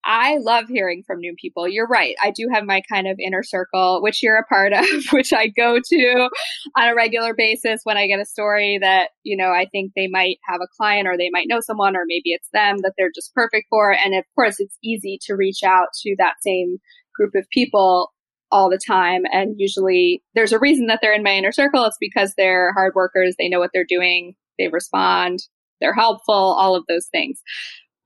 I 0.08 0.38
love 0.38 0.66
hearing 0.68 1.02
from 1.04 1.18
new 1.18 1.34
people. 1.40 1.66
You're 1.66 1.88
right. 1.88 2.14
I 2.22 2.30
do 2.30 2.48
have 2.52 2.62
my 2.64 2.80
kind 2.88 3.08
of 3.08 3.18
inner 3.18 3.42
circle, 3.42 4.00
which 4.02 4.22
you're 4.22 4.38
a 4.38 4.44
part 4.44 4.72
of, 4.72 4.84
which 5.12 5.32
I 5.32 5.48
go 5.48 5.80
to 5.84 6.28
on 6.76 6.88
a 6.88 6.94
regular 6.94 7.34
basis 7.34 7.80
when 7.82 7.96
I 7.96 8.06
get 8.06 8.20
a 8.20 8.24
story 8.24 8.78
that, 8.80 9.08
you 9.24 9.36
know, 9.36 9.50
I 9.50 9.66
think 9.72 9.92
they 9.96 10.06
might 10.06 10.38
have 10.48 10.60
a 10.62 10.68
client 10.76 11.08
or 11.08 11.16
they 11.16 11.30
might 11.32 11.48
know 11.48 11.58
someone 11.60 11.96
or 11.96 12.04
maybe 12.06 12.30
it's 12.30 12.48
them 12.52 12.76
that 12.82 12.92
they're 12.96 13.10
just 13.12 13.34
perfect 13.34 13.66
for. 13.68 13.92
And 13.92 14.14
of 14.14 14.24
course, 14.36 14.60
it's 14.60 14.78
easy 14.82 15.18
to 15.22 15.34
reach 15.34 15.64
out 15.64 15.88
to 16.02 16.14
that 16.18 16.34
same 16.40 16.76
group 17.12 17.32
of 17.34 17.46
people 17.50 18.12
all 18.52 18.70
the 18.70 18.80
time. 18.86 19.22
And 19.32 19.56
usually 19.58 20.22
there's 20.36 20.52
a 20.52 20.58
reason 20.60 20.86
that 20.86 21.00
they're 21.02 21.14
in 21.14 21.24
my 21.24 21.32
inner 21.32 21.50
circle. 21.50 21.84
It's 21.84 21.98
because 21.98 22.32
they're 22.36 22.72
hard 22.74 22.94
workers. 22.94 23.34
They 23.36 23.48
know 23.48 23.58
what 23.58 23.70
they're 23.74 23.84
doing. 23.84 24.36
They 24.56 24.68
respond. 24.68 25.40
They're 25.80 25.94
helpful, 25.94 26.34
all 26.34 26.76
of 26.76 26.84
those 26.88 27.08
things. 27.10 27.42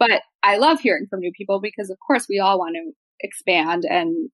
But 0.00 0.22
I 0.42 0.56
love 0.56 0.80
hearing 0.80 1.06
from 1.08 1.20
new 1.20 1.30
people 1.30 1.60
because 1.60 1.90
of 1.90 1.98
course 2.04 2.26
we 2.28 2.40
all 2.40 2.58
want 2.58 2.74
to 2.74 2.92
expand 3.20 3.84
and 3.88 4.30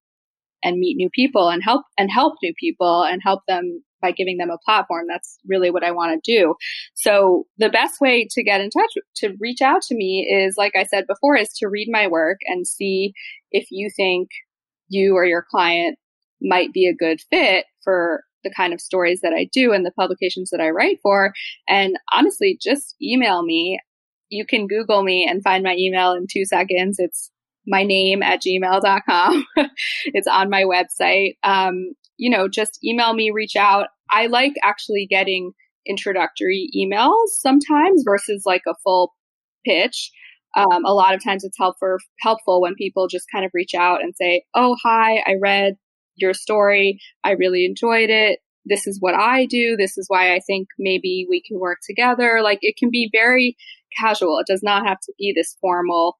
and 0.62 0.78
meet 0.78 0.96
new 0.96 1.10
people 1.10 1.50
and 1.50 1.62
help 1.62 1.84
and 1.98 2.10
help 2.10 2.34
new 2.42 2.54
people 2.58 3.04
and 3.04 3.20
help 3.22 3.42
them 3.46 3.82
by 4.00 4.12
giving 4.12 4.38
them 4.38 4.50
a 4.50 4.58
platform. 4.64 5.06
That's 5.08 5.38
really 5.46 5.70
what 5.70 5.84
I 5.84 5.90
want 5.90 6.22
to 6.22 6.32
do. 6.32 6.54
So 6.94 7.44
the 7.58 7.68
best 7.68 8.00
way 8.00 8.26
to 8.30 8.42
get 8.42 8.60
in 8.60 8.70
touch, 8.70 8.90
to 9.16 9.34
reach 9.40 9.60
out 9.60 9.82
to 9.82 9.94
me 9.94 10.26
is, 10.30 10.56
like 10.56 10.72
I 10.76 10.84
said 10.84 11.06
before, 11.06 11.36
is 11.36 11.52
to 11.58 11.68
read 11.68 11.88
my 11.90 12.06
work 12.06 12.38
and 12.46 12.66
see 12.66 13.12
if 13.50 13.68
you 13.70 13.90
think 13.94 14.28
you 14.88 15.14
or 15.14 15.24
your 15.24 15.44
client 15.50 15.98
might 16.40 16.72
be 16.72 16.86
a 16.86 16.94
good 16.94 17.20
fit 17.30 17.66
for 17.82 18.22
the 18.44 18.52
kind 18.54 18.72
of 18.72 18.80
stories 18.80 19.20
that 19.22 19.32
I 19.32 19.48
do 19.52 19.72
and 19.72 19.84
the 19.84 19.90
publications 19.92 20.50
that 20.50 20.60
I 20.60 20.70
write 20.70 20.98
for. 21.02 21.32
And 21.68 21.98
honestly, 22.12 22.58
just 22.62 22.94
email 23.02 23.42
me. 23.42 23.80
You 24.28 24.44
can 24.46 24.66
Google 24.66 25.02
me 25.02 25.26
and 25.28 25.42
find 25.42 25.62
my 25.62 25.74
email 25.76 26.12
in 26.12 26.26
two 26.30 26.44
seconds. 26.44 26.96
It's 26.98 27.30
my 27.66 27.82
name 27.82 28.22
at 28.22 28.42
gmail.com. 28.42 29.46
it's 30.06 30.28
on 30.28 30.50
my 30.50 30.62
website. 30.62 31.36
Um, 31.42 31.92
you 32.16 32.30
know, 32.30 32.48
just 32.48 32.78
email 32.84 33.12
me, 33.12 33.30
reach 33.30 33.56
out. 33.56 33.88
I 34.10 34.26
like 34.26 34.54
actually 34.62 35.06
getting 35.08 35.52
introductory 35.86 36.68
emails 36.76 37.28
sometimes 37.38 38.02
versus 38.04 38.42
like 38.44 38.62
a 38.66 38.74
full 38.82 39.14
pitch. 39.64 40.10
Um, 40.56 40.84
a 40.84 40.94
lot 40.94 41.14
of 41.14 41.22
times 41.22 41.44
it's 41.44 41.58
helpful 41.58 41.98
helpful 42.20 42.62
when 42.62 42.74
people 42.76 43.08
just 43.08 43.26
kind 43.30 43.44
of 43.44 43.50
reach 43.52 43.74
out 43.74 44.02
and 44.02 44.14
say, 44.16 44.44
"Oh, 44.54 44.76
hi, 44.82 45.18
I 45.26 45.34
read 45.40 45.74
your 46.16 46.32
story. 46.32 46.98
I 47.24 47.32
really 47.32 47.66
enjoyed 47.66 48.08
it. 48.08 48.40
This 48.64 48.86
is 48.86 48.98
what 49.00 49.14
I 49.14 49.44
do. 49.44 49.76
This 49.76 49.98
is 49.98 50.06
why 50.08 50.34
I 50.34 50.40
think 50.40 50.68
maybe 50.78 51.26
we 51.28 51.42
can 51.42 51.58
work 51.58 51.78
together." 51.86 52.40
Like 52.42 52.60
it 52.62 52.76
can 52.78 52.90
be 52.90 53.10
very 53.12 53.56
casual. 53.98 54.38
It 54.38 54.46
does 54.46 54.62
not 54.62 54.86
have 54.86 55.00
to 55.00 55.12
be 55.18 55.32
this 55.34 55.56
formal 55.60 56.18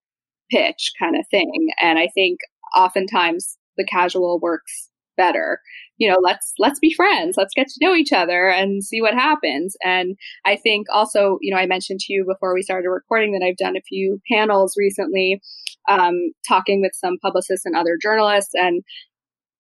pitch 0.51 0.93
kind 0.99 1.17
of 1.17 1.27
thing. 1.31 1.69
And 1.81 1.99
I 1.99 2.09
think 2.15 2.39
oftentimes 2.77 3.57
the 3.77 3.85
casual 3.85 4.39
works 4.41 4.91
better. 5.17 5.61
You 5.97 6.11
know 6.11 6.19
let's 6.23 6.53
let's 6.59 6.79
be 6.79 6.93
friends. 6.95 7.37
Let's 7.37 7.55
get 7.55 7.69
to 7.69 7.85
know 7.85 7.95
each 7.95 8.13
other 8.13 8.49
and 8.49 8.85
see 8.85 9.01
what 9.01 9.15
happens. 9.15 9.77
And 9.83 10.17
i 10.45 10.57
think 10.57 10.87
also 10.93 11.39
you 11.41 11.53
know 11.55 11.61
i 11.61 11.67
mentioned 11.67 12.01
to 12.01 12.13
you 12.13 12.25
before 12.27 12.55
we 12.55 12.63
started 12.63 12.89
recording 12.89 13.33
that 13.33 13.45
i've 13.45 13.57
done 13.57 13.77
a 13.77 13.81
few 13.81 14.21
panels 14.31 14.75
recently 14.77 15.41
um, 15.89 16.33
talking 16.47 16.83
with 16.83 16.93
some 16.95 17.17
publicists 17.23 17.65
and 17.65 17.77
other 17.77 17.97
journalists. 18.01 18.53
And 18.55 18.83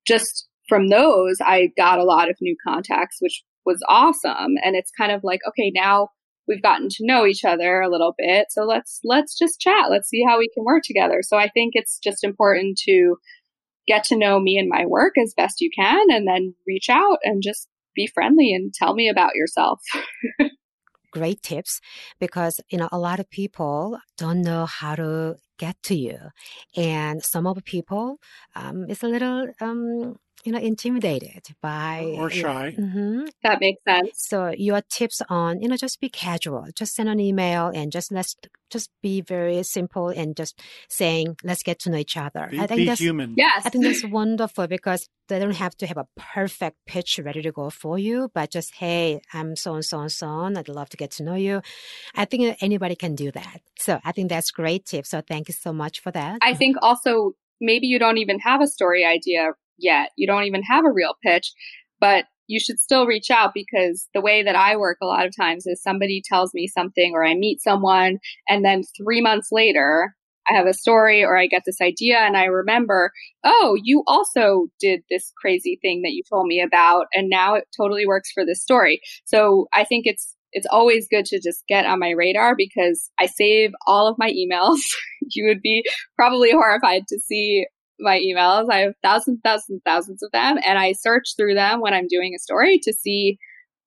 just 0.07 0.47
from 0.69 0.89
those 0.89 1.37
i 1.41 1.71
got 1.77 1.99
a 1.99 2.05
lot 2.05 2.29
of 2.29 2.37
new 2.41 2.57
contacts 2.67 3.17
which 3.21 3.43
was 3.65 3.83
awesome. 3.89 4.55
And 4.63 4.77
it's 4.77 4.93
kind 4.97 5.13
of 5.13 5.23
like 5.25 5.41
okay 5.49 5.73
now 5.75 6.09
we've 6.49 6.63
gotten 6.63 6.89
to 6.89 6.97
know 7.01 7.27
each 7.27 7.45
other 7.45 7.81
a 7.81 7.91
little 7.91 8.15
bit. 8.17 8.47
So 8.51 8.63
let's 8.63 9.01
let's 9.05 9.37
just 9.37 9.61
chat. 9.61 9.91
Let's 9.91 10.09
see 10.09 10.25
how 10.27 10.39
we 10.39 10.49
can 10.53 10.65
work 10.65 10.83
together. 10.85 11.21
So 11.23 11.37
I 11.37 11.49
think 11.49 11.73
it's 11.75 11.99
just 11.99 12.25
important 12.25 12.79
to 12.85 13.17
get 13.87 14.05
to 14.05 14.17
know 14.17 14.41
me 14.41 14.59
and 14.59 14.69
my 14.69 14.85
work 14.87 15.15
as 15.19 15.35
best 15.37 15.61
you 15.61 15.71
can 15.75 16.11
and 16.11 16.27
then 16.27 16.55
reach 16.67 16.89
out 16.91 17.19
and 17.23 17.43
just 17.43 17.69
be 17.95 18.07
friendly 18.07 18.53
and 18.53 18.75
tell 18.75 18.95
me 18.95 19.09
about 19.09 19.35
yourself. 19.35 19.81
Great 21.13 21.43
tips 21.43 21.81
because 22.21 22.61
you 22.71 22.77
know 22.77 22.89
a 22.93 22.99
lot 22.99 23.21
of 23.21 23.31
people 23.31 23.99
don't 24.19 24.43
know 24.43 24.67
how 24.67 24.95
to 24.95 25.37
get 25.59 25.77
to 25.83 25.95
you 25.95 26.19
and 26.77 27.23
some 27.23 27.47
of 27.47 27.55
the 27.55 27.63
people 27.63 28.19
um, 28.55 28.85
it's 28.91 29.03
a 29.03 29.09
little 29.09 29.47
um, 29.63 30.17
you 30.47 30.53
know, 30.53 30.59
intimidated 30.59 31.43
by 31.61 32.15
or 32.17 32.31
shy. 32.31 32.75
Mm-hmm. 32.79 33.25
That 33.43 33.61
makes 33.61 33.83
sense. 33.83 34.11
So 34.15 34.53
your 34.57 34.81
tips 34.89 35.21
on, 35.29 35.61
you 35.61 35.69
know, 35.69 35.77
just 35.77 36.01
be 36.01 36.09
casual, 36.09 36.67
just 36.75 36.95
send 36.95 37.09
an 37.09 37.19
email 37.19 37.67
and 37.75 37.91
just 37.91 38.13
let's 38.13 38.37
just 38.71 38.91
be 39.03 39.21
very 39.21 39.63
simple 39.65 40.09
and 40.09 40.37
just 40.37 40.61
saying, 40.89 41.37
let's 41.43 41.63
get 41.63 41.81
to 41.81 41.91
know 41.91 41.99
each 41.99 42.17
other. 42.17 42.49
Be, 42.51 42.61
I 42.61 42.67
think 42.67 42.87
that's 42.87 43.01
human. 43.01 43.35
Yes. 43.37 43.63
I 43.65 43.71
think 43.71 43.85
that's 43.85 44.05
wonderful 44.05 44.67
because 44.69 45.09
they 45.29 45.39
don't 45.41 45.51
have 45.57 45.77
to 45.79 45.87
have 45.87 45.97
a 45.97 46.07
perfect 46.17 46.77
pitch 46.87 47.19
ready 47.23 47.43
to 47.43 47.51
go 47.51 47.69
for 47.69 47.99
you, 47.99 48.31
but 48.33 48.51
just, 48.53 48.75
hey, 48.75 49.21
I'm 49.33 49.57
so 49.57 49.75
and 49.75 49.85
so 49.85 50.01
and 50.01 50.13
so 50.13 50.29
on. 50.29 50.57
I'd 50.57 50.69
love 50.69 50.89
to 50.91 50.97
get 50.97 51.11
to 51.13 51.25
know 51.25 51.35
you. 51.35 51.63
I 52.15 52.25
think 52.25 52.57
anybody 52.61 52.95
can 52.95 53.17
do 53.17 53.33
that. 53.33 53.61
So 53.79 53.99
I 54.05 54.13
think 54.13 54.29
that's 54.29 54.51
great 54.53 54.85
tip. 54.87 55.07
So 55.07 55.21
thank 55.21 55.49
you 55.49 55.55
so 55.55 55.73
much 55.73 56.01
for 56.01 56.13
that. 56.13 56.39
I 56.43 56.55
think 56.55 56.77
also 56.83 57.33
maybe 57.61 57.87
you 57.87 57.99
don't 57.99 58.19
even 58.19 58.39
have 58.41 58.61
a 58.61 58.67
story 58.67 59.05
idea 59.05 59.53
yet. 59.79 60.11
You 60.17 60.27
don't 60.27 60.45
even 60.45 60.63
have 60.63 60.85
a 60.85 60.93
real 60.93 61.15
pitch, 61.23 61.53
but 62.01 62.25
you 62.49 62.61
should 62.61 62.79
still 62.79 63.07
reach 63.07 63.31
out 63.31 63.53
because 63.55 64.09
the 64.15 64.21
way 64.21 64.43
that 64.43 64.57
I 64.57 64.77
work 64.77 64.99
a 65.03 65.07
lot 65.07 65.27
of 65.27 65.37
times 65.37 65.67
is 65.67 65.83
somebody 65.83 66.23
tells 66.25 66.55
me 66.55 66.69
something 66.69 67.13
or 67.15 67.25
I 67.25 67.35
meet 67.35 67.61
someone 67.61 68.19
and 68.49 68.65
then 68.65 68.83
three 68.97 69.21
months 69.21 69.49
later, 69.51 70.15
I 70.49 70.55
have 70.55 70.67
a 70.67 70.75
story 70.75 71.25
or 71.25 71.37
I 71.37 71.49
get 71.49 71.63
this 71.67 71.81
idea 71.81 72.19
and 72.19 72.37
I 72.37 72.45
remember, 72.45 73.11
oh, 73.43 73.77
you 73.83 74.05
also 74.07 74.69
did 74.79 75.01
this 75.11 75.33
crazy 75.41 75.79
thing 75.83 76.03
that 76.03 76.13
you 76.13 76.23
told 76.29 76.47
me 76.47 76.61
about 76.61 77.07
and 77.13 77.29
now 77.29 77.55
it 77.55 77.65
totally 77.77 78.07
works 78.07 78.31
for 78.33 78.45
this 78.45 78.63
story. 78.63 79.01
So 79.25 79.67
I 79.75 79.85
think 79.85 80.07
it's 80.07 80.35
it's 80.53 80.67
always 80.71 81.07
good 81.11 81.27
to 81.27 81.41
just 81.41 81.65
get 81.69 81.85
on 81.85 81.99
my 81.99 82.11
radar 82.11 82.55
because 82.57 83.11
I 83.19 83.27
save 83.27 83.73
all 83.87 84.09
of 84.09 84.17
my 84.19 84.31
emails. 84.31 84.79
you 85.33 85.47
would 85.47 85.61
be 85.61 85.85
probably 86.15 86.53
horrified 86.53 87.03
to 87.09 87.19
see 87.19 87.67
my 87.99 88.19
emails. 88.19 88.67
I 88.71 88.79
have 88.79 88.95
thousands, 89.03 89.41
thousands, 89.45 89.81
thousands 89.85 90.23
of 90.23 90.31
them, 90.33 90.59
and 90.65 90.79
I 90.79 90.93
search 90.93 91.35
through 91.37 91.55
them 91.55 91.81
when 91.81 91.95
I'm 91.95 92.09
doing 92.09 92.33
a 92.35 92.41
story 92.41 92.79
to 92.83 92.93
see, 92.93 93.39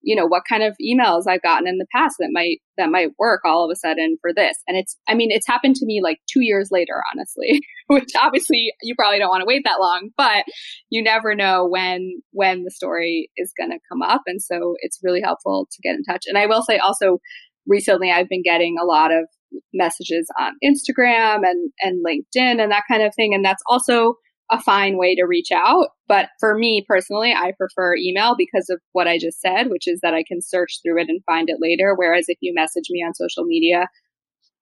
you 0.01 0.15
know, 0.15 0.25
what 0.25 0.43
kind 0.47 0.63
of 0.63 0.75
emails 0.81 1.23
I've 1.27 1.41
gotten 1.41 1.67
in 1.67 1.77
the 1.77 1.85
past 1.93 2.15
that 2.19 2.29
might 2.31 2.59
that 2.77 2.89
might 2.89 3.09
work 3.19 3.41
all 3.43 3.65
of 3.65 3.71
a 3.71 3.75
sudden 3.75 4.17
for 4.21 4.33
this. 4.33 4.57
And 4.67 4.77
it's, 4.77 4.97
I 5.07 5.13
mean, 5.13 5.29
it's 5.31 5.47
happened 5.47 5.75
to 5.75 5.85
me 5.85 6.01
like 6.01 6.17
two 6.31 6.41
years 6.41 6.69
later, 6.71 7.01
honestly, 7.13 7.61
which 7.87 8.11
obviously 8.19 8.71
you 8.81 8.95
probably 8.95 9.19
don't 9.19 9.29
want 9.29 9.41
to 9.41 9.47
wait 9.47 9.63
that 9.65 9.81
long, 9.81 10.09
but 10.17 10.45
you 10.89 11.03
never 11.03 11.35
know 11.35 11.67
when 11.67 12.21
when 12.31 12.63
the 12.63 12.71
story 12.71 13.29
is 13.37 13.53
going 13.57 13.71
to 13.71 13.79
come 13.91 14.01
up, 14.01 14.21
and 14.25 14.41
so 14.41 14.75
it's 14.79 14.99
really 15.03 15.21
helpful 15.21 15.67
to 15.71 15.81
get 15.81 15.95
in 15.95 16.03
touch. 16.03 16.23
And 16.27 16.37
I 16.37 16.45
will 16.45 16.63
say 16.63 16.77
also, 16.77 17.19
recently 17.67 18.11
I've 18.11 18.29
been 18.29 18.43
getting 18.43 18.77
a 18.81 18.85
lot 18.85 19.11
of 19.11 19.25
messages 19.73 20.27
on 20.39 20.53
Instagram 20.63 21.41
and, 21.43 21.71
and 21.81 22.03
LinkedIn 22.05 22.61
and 22.61 22.71
that 22.71 22.83
kind 22.89 23.03
of 23.03 23.13
thing. 23.15 23.33
And 23.33 23.43
that's 23.43 23.63
also 23.67 24.15
a 24.51 24.59
fine 24.59 24.97
way 24.97 25.15
to 25.15 25.25
reach 25.25 25.51
out. 25.53 25.89
But 26.07 26.29
for 26.39 26.57
me 26.57 26.83
personally, 26.87 27.33
I 27.33 27.53
prefer 27.57 27.95
email 27.95 28.35
because 28.37 28.69
of 28.69 28.79
what 28.93 29.07
I 29.07 29.19
just 29.19 29.39
said, 29.39 29.69
which 29.69 29.87
is 29.87 29.99
that 30.01 30.13
I 30.13 30.23
can 30.27 30.41
search 30.41 30.79
through 30.83 31.01
it 31.01 31.09
and 31.09 31.23
find 31.25 31.49
it 31.49 31.57
later. 31.59 31.93
Whereas 31.95 32.25
if 32.27 32.37
you 32.41 32.53
message 32.55 32.85
me 32.89 33.03
on 33.05 33.13
social 33.13 33.43
media, 33.43 33.87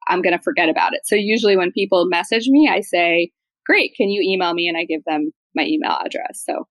I'm 0.08 0.22
going 0.22 0.38
to 0.38 0.44
forget 0.44 0.70
about 0.70 0.94
it. 0.94 1.02
So 1.06 1.16
usually 1.16 1.58
when 1.58 1.72
people 1.72 2.06
message 2.08 2.48
me, 2.48 2.70
I 2.70 2.82
say, 2.82 3.32
great, 3.66 3.94
can 3.96 4.10
you 4.10 4.22
email 4.22 4.54
me? 4.54 4.68
And 4.68 4.78
I 4.78 4.86
give 4.86 5.04
them 5.06 5.32
my 5.56 5.64
email 5.66 5.98
address. 6.04 6.44
So, 6.46 6.68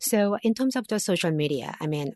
so 0.00 0.36
in 0.42 0.54
terms 0.54 0.76
of 0.76 0.88
the 0.88 0.98
social 0.98 1.30
media, 1.30 1.74
I 1.80 1.86
mean, 1.86 2.12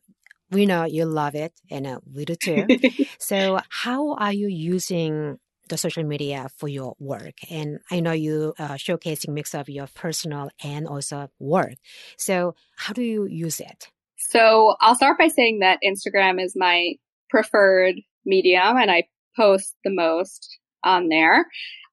we 0.54 0.66
know 0.66 0.84
you 0.84 1.04
love 1.04 1.34
it, 1.34 1.52
and 1.70 1.86
uh, 1.86 1.98
we 2.10 2.24
do 2.24 2.36
too. 2.36 2.66
so, 3.18 3.58
how 3.68 4.14
are 4.14 4.32
you 4.32 4.48
using 4.48 5.38
the 5.68 5.76
social 5.76 6.04
media 6.04 6.48
for 6.56 6.68
your 6.68 6.94
work? 6.98 7.34
And 7.50 7.80
I 7.90 8.00
know 8.00 8.12
you 8.12 8.54
uh, 8.58 8.74
showcasing 8.74 9.30
mix 9.30 9.54
of 9.54 9.68
your 9.68 9.88
personal 9.94 10.50
and 10.62 10.86
also 10.86 11.28
work. 11.38 11.74
So, 12.16 12.54
how 12.76 12.92
do 12.92 13.02
you 13.02 13.26
use 13.26 13.60
it? 13.60 13.90
So, 14.16 14.76
I'll 14.80 14.94
start 14.94 15.18
by 15.18 15.28
saying 15.28 15.58
that 15.58 15.80
Instagram 15.84 16.42
is 16.42 16.54
my 16.56 16.94
preferred 17.28 17.96
medium, 18.24 18.76
and 18.76 18.90
I 18.90 19.04
post 19.36 19.74
the 19.84 19.92
most 19.92 20.58
on 20.84 21.08
there. 21.08 21.46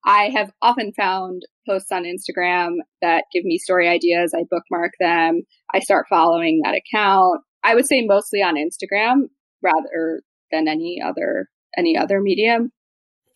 I 0.06 0.30
have 0.34 0.51
often 0.62 0.94
found 0.94 1.44
posts 1.68 1.91
on 1.91 2.03
Instagram 2.03 2.77
that 3.01 3.25
give 3.34 3.44
me 3.46 3.58
story 3.58 3.88
ideas. 3.88 4.34
I 4.36 4.46
bookmark 4.50 4.94
them. 5.00 5.41
I 5.74 5.80
start 5.80 6.08
following 6.10 6.62
that 6.63 6.75
account. 6.75 7.41
I 7.63 7.75
would 7.75 7.86
say 7.86 8.01
mostly 8.01 8.41
on 8.41 8.56
Instagram 8.56 9.30
rather 9.62 10.22
than 10.51 10.68
any 10.68 11.01
other 11.03 11.50
any 11.77 11.98
other 11.98 12.20
medium. 12.22 12.72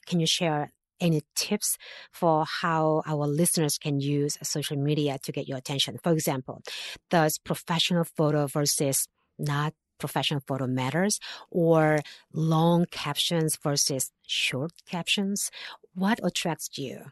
Can 0.06 0.20
you 0.20 0.28
share 0.28 0.72
any 1.00 1.22
tips 1.36 1.78
for 2.12 2.46
how 2.62 3.02
our 3.06 3.28
listeners 3.28 3.78
can 3.78 4.00
use 4.00 4.38
social 4.44 4.78
media 4.78 5.18
to 5.24 5.32
get 5.32 5.48
your 5.48 5.58
attention? 5.58 5.98
For 6.04 6.12
example, 6.12 6.62
does 7.10 7.38
professional 7.38 8.04
photo 8.04 8.48
versus 8.48 9.08
not 9.38 9.74
professional 10.00 10.42
photo 10.46 10.68
matters 10.68 11.20
or 11.50 12.00
long 12.34 12.86
captions 12.92 13.58
versus 13.58 14.12
short 14.28 14.72
captions? 14.90 15.52
What 15.94 16.20
attracts 16.24 16.78
you? 16.78 17.06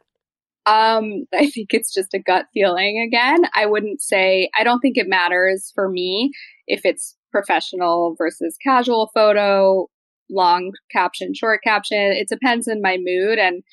Um, 0.66 1.26
I 1.34 1.50
think 1.50 1.70
it's 1.74 1.94
just 1.94 2.14
a 2.14 2.20
gut 2.20 2.46
feeling 2.54 3.04
again. 3.06 3.44
I 3.54 3.66
wouldn't 3.66 4.02
say, 4.02 4.50
I 4.58 4.64
don't 4.64 4.80
think 4.80 4.98
it 4.98 5.08
matters 5.08 5.72
for 5.76 5.90
me 5.90 6.32
if 6.68 6.82
it's 6.84 7.16
professional 7.32 8.16
versus 8.18 8.58
casual 8.64 9.10
photo, 9.14 9.88
long 10.30 10.72
caption, 10.92 11.34
short 11.34 11.62
caption. 11.64 11.98
It 11.98 12.28
depends 12.30 12.68
on 12.68 12.82
my 12.82 12.98
mood 13.00 13.40
and 13.40 13.64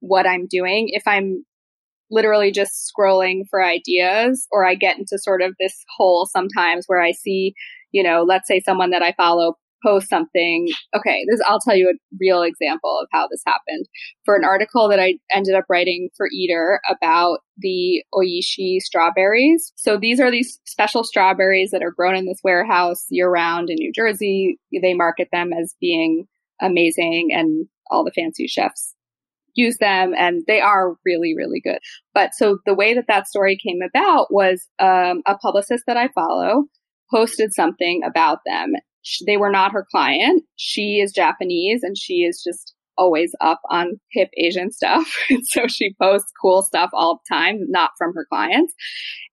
what 0.00 0.26
I'm 0.26 0.46
doing. 0.46 0.88
If 0.90 1.02
I'm 1.06 1.44
literally 2.10 2.50
just 2.50 2.90
scrolling 2.90 3.42
for 3.50 3.62
ideas 3.62 4.46
or 4.50 4.64
I 4.64 4.74
get 4.74 4.98
into 4.98 5.18
sort 5.18 5.42
of 5.42 5.54
this 5.58 5.84
hole 5.96 6.26
sometimes 6.26 6.84
where 6.86 7.02
I 7.02 7.12
see, 7.12 7.54
you 7.92 8.02
know, 8.02 8.22
let's 8.22 8.48
say 8.48 8.60
someone 8.60 8.90
that 8.90 9.02
I 9.02 9.12
follow 9.12 9.56
post 9.82 10.08
something. 10.08 10.68
Okay, 10.96 11.24
this 11.30 11.40
I'll 11.46 11.60
tell 11.60 11.76
you 11.76 11.88
a 11.90 11.98
real 12.18 12.42
example 12.42 12.98
of 13.00 13.08
how 13.12 13.28
this 13.28 13.42
happened. 13.46 13.86
For 14.24 14.34
an 14.34 14.44
article 14.44 14.88
that 14.88 15.00
I 15.00 15.14
ended 15.32 15.54
up 15.54 15.64
writing 15.68 16.08
for 16.16 16.28
Eater 16.32 16.80
about 16.88 17.40
the 17.56 18.02
Oishii 18.14 18.80
strawberries. 18.80 19.72
So 19.76 19.96
these 19.96 20.20
are 20.20 20.30
these 20.30 20.60
special 20.64 21.04
strawberries 21.04 21.70
that 21.70 21.82
are 21.82 21.92
grown 21.92 22.16
in 22.16 22.26
this 22.26 22.40
warehouse 22.44 23.06
year 23.10 23.30
round 23.30 23.70
in 23.70 23.76
New 23.78 23.92
Jersey. 23.92 24.58
They 24.72 24.94
market 24.94 25.28
them 25.32 25.52
as 25.52 25.74
being 25.80 26.26
amazing 26.60 27.28
and 27.32 27.66
all 27.90 28.04
the 28.04 28.12
fancy 28.12 28.46
chefs 28.46 28.94
use 29.58 29.76
them 29.78 30.14
and 30.16 30.44
they 30.46 30.60
are 30.60 30.94
really, 31.04 31.34
really 31.36 31.60
good. 31.60 31.78
But 32.14 32.34
so 32.34 32.58
the 32.64 32.74
way 32.74 32.94
that 32.94 33.06
that 33.08 33.26
story 33.26 33.58
came 33.62 33.80
about 33.82 34.32
was 34.32 34.66
um, 34.78 35.22
a 35.26 35.36
publicist 35.36 35.84
that 35.86 35.96
I 35.96 36.08
follow 36.14 36.64
posted 37.12 37.52
something 37.52 38.02
about 38.04 38.38
them 38.46 38.74
they 39.26 39.36
were 39.36 39.50
not 39.50 39.72
her 39.72 39.86
client. 39.90 40.42
She 40.56 41.00
is 41.00 41.12
Japanese 41.12 41.82
and 41.82 41.96
she 41.96 42.24
is 42.24 42.42
just 42.42 42.74
always 42.96 43.34
up 43.40 43.60
on 43.70 44.00
hip 44.12 44.28
Asian 44.36 44.70
stuff. 44.70 45.14
so 45.44 45.66
she 45.68 45.94
posts 46.00 46.32
cool 46.40 46.62
stuff 46.62 46.90
all 46.92 47.20
the 47.22 47.34
time, 47.34 47.60
not 47.68 47.92
from 47.96 48.12
her 48.14 48.26
clients. 48.28 48.74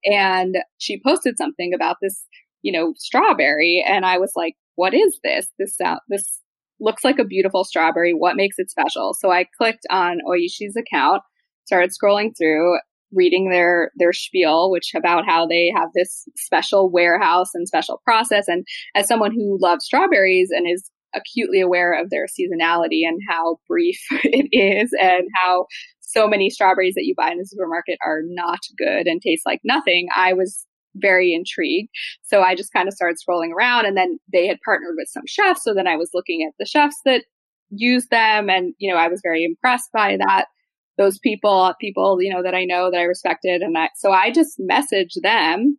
And 0.04 0.56
she 0.78 1.02
posted 1.04 1.36
something 1.36 1.74
about 1.74 1.96
this, 2.00 2.24
you 2.62 2.72
know, 2.72 2.94
strawberry. 2.96 3.84
And 3.86 4.06
I 4.06 4.18
was 4.18 4.32
like, 4.36 4.54
what 4.76 4.94
is 4.94 5.18
this? 5.22 5.48
This 5.58 5.76
this 6.08 6.40
looks 6.78 7.04
like 7.04 7.18
a 7.18 7.24
beautiful 7.24 7.64
strawberry. 7.64 8.12
What 8.12 8.36
makes 8.36 8.58
it 8.58 8.70
special? 8.70 9.14
So 9.18 9.30
I 9.30 9.46
clicked 9.58 9.86
on 9.90 10.18
Oishii's 10.28 10.76
account, 10.76 11.22
started 11.64 11.90
scrolling 11.90 12.32
through 12.38 12.78
reading 13.12 13.50
their 13.50 13.90
their 13.96 14.12
spiel 14.12 14.70
which 14.70 14.92
about 14.94 15.26
how 15.26 15.46
they 15.46 15.72
have 15.74 15.88
this 15.94 16.24
special 16.36 16.90
warehouse 16.90 17.50
and 17.54 17.68
special 17.68 18.00
process. 18.04 18.48
And 18.48 18.66
as 18.94 19.06
someone 19.06 19.32
who 19.32 19.58
loves 19.60 19.84
strawberries 19.84 20.50
and 20.50 20.66
is 20.68 20.90
acutely 21.14 21.60
aware 21.60 21.92
of 21.98 22.10
their 22.10 22.26
seasonality 22.26 23.06
and 23.06 23.20
how 23.28 23.58
brief 23.68 23.98
it 24.24 24.48
is 24.52 24.90
and 25.00 25.24
how 25.36 25.66
so 26.00 26.28
many 26.28 26.50
strawberries 26.50 26.94
that 26.94 27.04
you 27.04 27.14
buy 27.16 27.30
in 27.30 27.38
the 27.38 27.46
supermarket 27.46 27.98
are 28.04 28.20
not 28.24 28.60
good 28.76 29.06
and 29.06 29.20
taste 29.22 29.42
like 29.46 29.60
nothing 29.64 30.08
i 30.14 30.32
was 30.32 30.66
very 30.98 31.34
intrigued. 31.34 31.90
So 32.22 32.42
i 32.42 32.54
just 32.54 32.72
kind 32.72 32.88
of 32.88 32.94
started 32.94 33.18
scrolling 33.18 33.50
around 33.52 33.86
and 33.86 33.96
then 33.96 34.18
they 34.32 34.46
had 34.46 34.58
partnered 34.64 34.94
with 34.96 35.08
some 35.08 35.24
chefs. 35.26 35.62
So 35.62 35.74
then 35.74 35.86
i 35.86 35.96
was 35.96 36.10
looking 36.14 36.46
at 36.46 36.54
the 36.58 36.66
chefs 36.66 36.96
that 37.04 37.24
use 37.70 38.06
them 38.10 38.48
and 38.48 38.74
you 38.78 38.90
know 38.90 38.98
i 38.98 39.08
was 39.08 39.20
very 39.22 39.44
impressed 39.44 39.90
by 39.92 40.16
that 40.16 40.46
those 40.98 41.18
people, 41.18 41.72
people, 41.80 42.20
you 42.20 42.32
know, 42.32 42.42
that 42.42 42.54
I 42.54 42.64
know 42.64 42.90
that 42.90 42.98
I 42.98 43.02
respected. 43.04 43.62
And 43.62 43.74
that, 43.76 43.90
so 43.96 44.12
I 44.12 44.30
just 44.30 44.60
messaged 44.60 45.22
them 45.22 45.78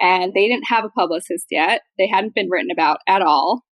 and 0.00 0.32
they 0.34 0.48
didn't 0.48 0.68
have 0.68 0.84
a 0.84 0.90
publicist 0.90 1.46
yet. 1.50 1.82
They 1.98 2.06
hadn't 2.06 2.34
been 2.34 2.48
written 2.50 2.70
about 2.70 2.98
at 3.06 3.22
all. 3.22 3.62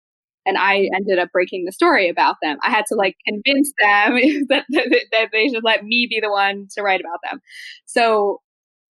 And 0.45 0.57
I 0.57 0.89
ended 0.95 1.19
up 1.19 1.31
breaking 1.31 1.65
the 1.65 1.73
story 1.73 2.07
about 2.09 2.37
them. 2.41 2.57
I 2.63 2.69
had 2.69 2.85
to 2.87 2.95
like 2.95 3.15
convince 3.27 3.71
them 3.79 4.15
that, 4.49 4.65
that, 4.69 5.05
that 5.11 5.29
they 5.31 5.49
should 5.49 5.63
let 5.63 5.83
me 5.83 6.07
be 6.09 6.19
the 6.21 6.31
one 6.31 6.67
to 6.75 6.81
write 6.81 7.01
about 7.01 7.19
them. 7.29 7.41
So 7.85 8.41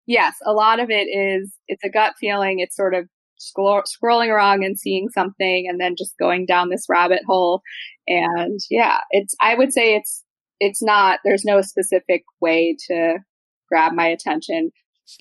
yes, 0.07 0.37
a 0.45 0.53
lot 0.53 0.81
of 0.81 0.91
it 0.91 1.07
is, 1.09 1.53
it's 1.67 1.85
a 1.85 1.91
gut 1.91 2.15
feeling. 2.21 2.61
It's 2.61 2.77
sort 2.77 2.95
of 2.95 3.09
scrolling 3.41 4.29
around 4.29 4.65
and 4.65 4.79
seeing 4.79 5.09
something 5.09 5.67
and 5.69 5.81
then 5.81 5.95
just 5.97 6.19
going 6.19 6.45
down 6.45 6.71
this 6.71 6.87
rabbit 6.88 7.21
hole. 7.27 7.62
And 8.07 8.59
yeah, 8.69 8.99
it's, 9.11 9.35
I 9.41 9.55
would 9.55 9.73
say 9.73 9.95
it's 9.95 10.25
it's 10.61 10.83
not, 10.83 11.21
there's 11.25 11.45
no 11.45 11.61
specific 11.61 12.25
way 12.41 12.77
to 12.88 13.19
grab 13.69 13.93
my 13.93 14.07
attention. 14.07 14.71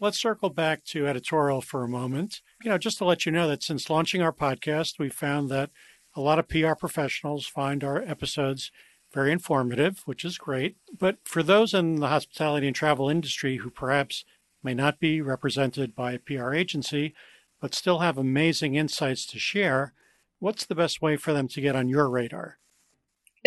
Let's 0.01 0.19
circle 0.19 0.49
back 0.49 0.83
to 0.85 1.07
editorial 1.07 1.61
for 1.61 1.83
a 1.83 1.87
moment. 1.87 2.41
You 2.63 2.69
know, 2.69 2.77
just 2.77 2.97
to 2.97 3.05
let 3.05 3.25
you 3.25 3.31
know 3.31 3.47
that 3.47 3.63
since 3.63 3.89
launching 3.89 4.21
our 4.21 4.33
podcast, 4.33 4.99
we 4.99 5.09
found 5.09 5.49
that 5.49 5.69
a 6.15 6.21
lot 6.21 6.39
of 6.39 6.49
PR 6.49 6.73
professionals 6.73 7.45
find 7.45 7.83
our 7.83 8.01
episodes 8.01 8.71
very 9.13 9.31
informative, 9.31 10.01
which 10.05 10.25
is 10.25 10.37
great. 10.37 10.75
But 10.97 11.17
for 11.23 11.41
those 11.41 11.73
in 11.73 11.95
the 11.95 12.07
hospitality 12.07 12.67
and 12.67 12.75
travel 12.75 13.09
industry 13.09 13.57
who 13.57 13.69
perhaps 13.69 14.25
may 14.63 14.73
not 14.73 14.99
be 14.99 15.21
represented 15.21 15.95
by 15.95 16.13
a 16.13 16.19
PR 16.19 16.53
agency, 16.53 17.13
but 17.61 17.73
still 17.73 17.99
have 17.99 18.17
amazing 18.17 18.75
insights 18.75 19.25
to 19.27 19.39
share, 19.39 19.93
what's 20.39 20.65
the 20.65 20.75
best 20.75 21.01
way 21.01 21.15
for 21.15 21.31
them 21.33 21.47
to 21.47 21.61
get 21.61 21.75
on 21.75 21.87
your 21.87 22.09
radar? 22.09 22.57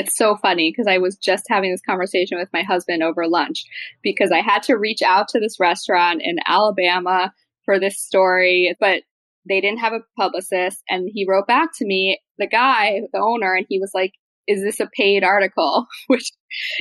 It's 0.01 0.17
so 0.17 0.37
funny 0.37 0.73
because 0.73 0.91
I 0.91 0.99
was 0.99 1.17
just 1.17 1.45
having 1.49 1.71
this 1.71 1.83
conversation 1.87 2.39
with 2.39 2.49
my 2.55 2.63
husband 2.63 3.03
over 3.03 3.29
lunch 3.29 3.65
because 4.03 4.33
I 4.33 4.41
had 4.41 4.63
to 4.65 4.79
reach 4.79 5.03
out 5.03 5.29
to 5.29 5.41
this 5.41 5.61
restaurant 5.61 6.23
in 6.25 6.37
Alabama 6.47 7.33
for 7.67 7.79
this 7.79 8.01
story, 8.01 8.75
but 8.81 9.03
they 9.47 9.61
didn't 9.61 9.81
have 9.81 9.93
a 9.93 10.01
publicist. 10.19 10.83
And 10.89 11.09
he 11.13 11.27
wrote 11.29 11.47
back 11.47 11.71
to 11.77 11.87
me, 11.87 12.19
the 12.39 12.47
guy, 12.47 13.03
the 13.13 13.21
owner, 13.21 13.55
and 13.55 13.67
he 13.69 13.79
was 13.79 13.91
like, 13.95 14.13
is 14.47 14.63
this 14.63 14.81
a 14.81 14.89
paid 14.97 15.23
article? 15.23 15.87
Which, 16.07 16.33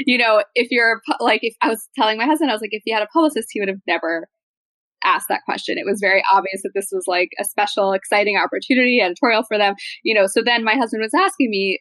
you 0.06 0.18
know, 0.18 0.42
if 0.56 0.72
you're 0.72 1.02
like, 1.20 1.42
if 1.44 1.56
I 1.62 1.68
was 1.68 1.88
telling 1.96 2.18
my 2.18 2.26
husband, 2.26 2.50
I 2.50 2.54
was 2.54 2.62
like, 2.62 2.74
if 2.74 2.84
he 2.86 2.92
had 2.92 3.04
a 3.04 3.08
publicist, 3.08 3.50
he 3.52 3.60
would 3.60 3.70
have 3.70 3.82
never 3.86 4.28
asked 5.04 5.28
that 5.30 5.44
question. 5.46 5.78
It 5.78 5.86
was 5.86 6.00
very 6.02 6.24
obvious 6.32 6.62
that 6.64 6.72
this 6.74 6.90
was 6.92 7.04
like 7.06 7.30
a 7.40 7.44
special, 7.44 7.92
exciting 7.94 8.38
opportunity, 8.38 9.02
editorial 9.02 9.44
for 9.44 9.58
them, 9.58 9.76
you 10.04 10.14
know. 10.14 10.26
So 10.28 10.42
then 10.42 10.64
my 10.64 10.76
husband 10.76 11.02
was 11.02 11.14
asking 11.14 11.50
me, 11.50 11.80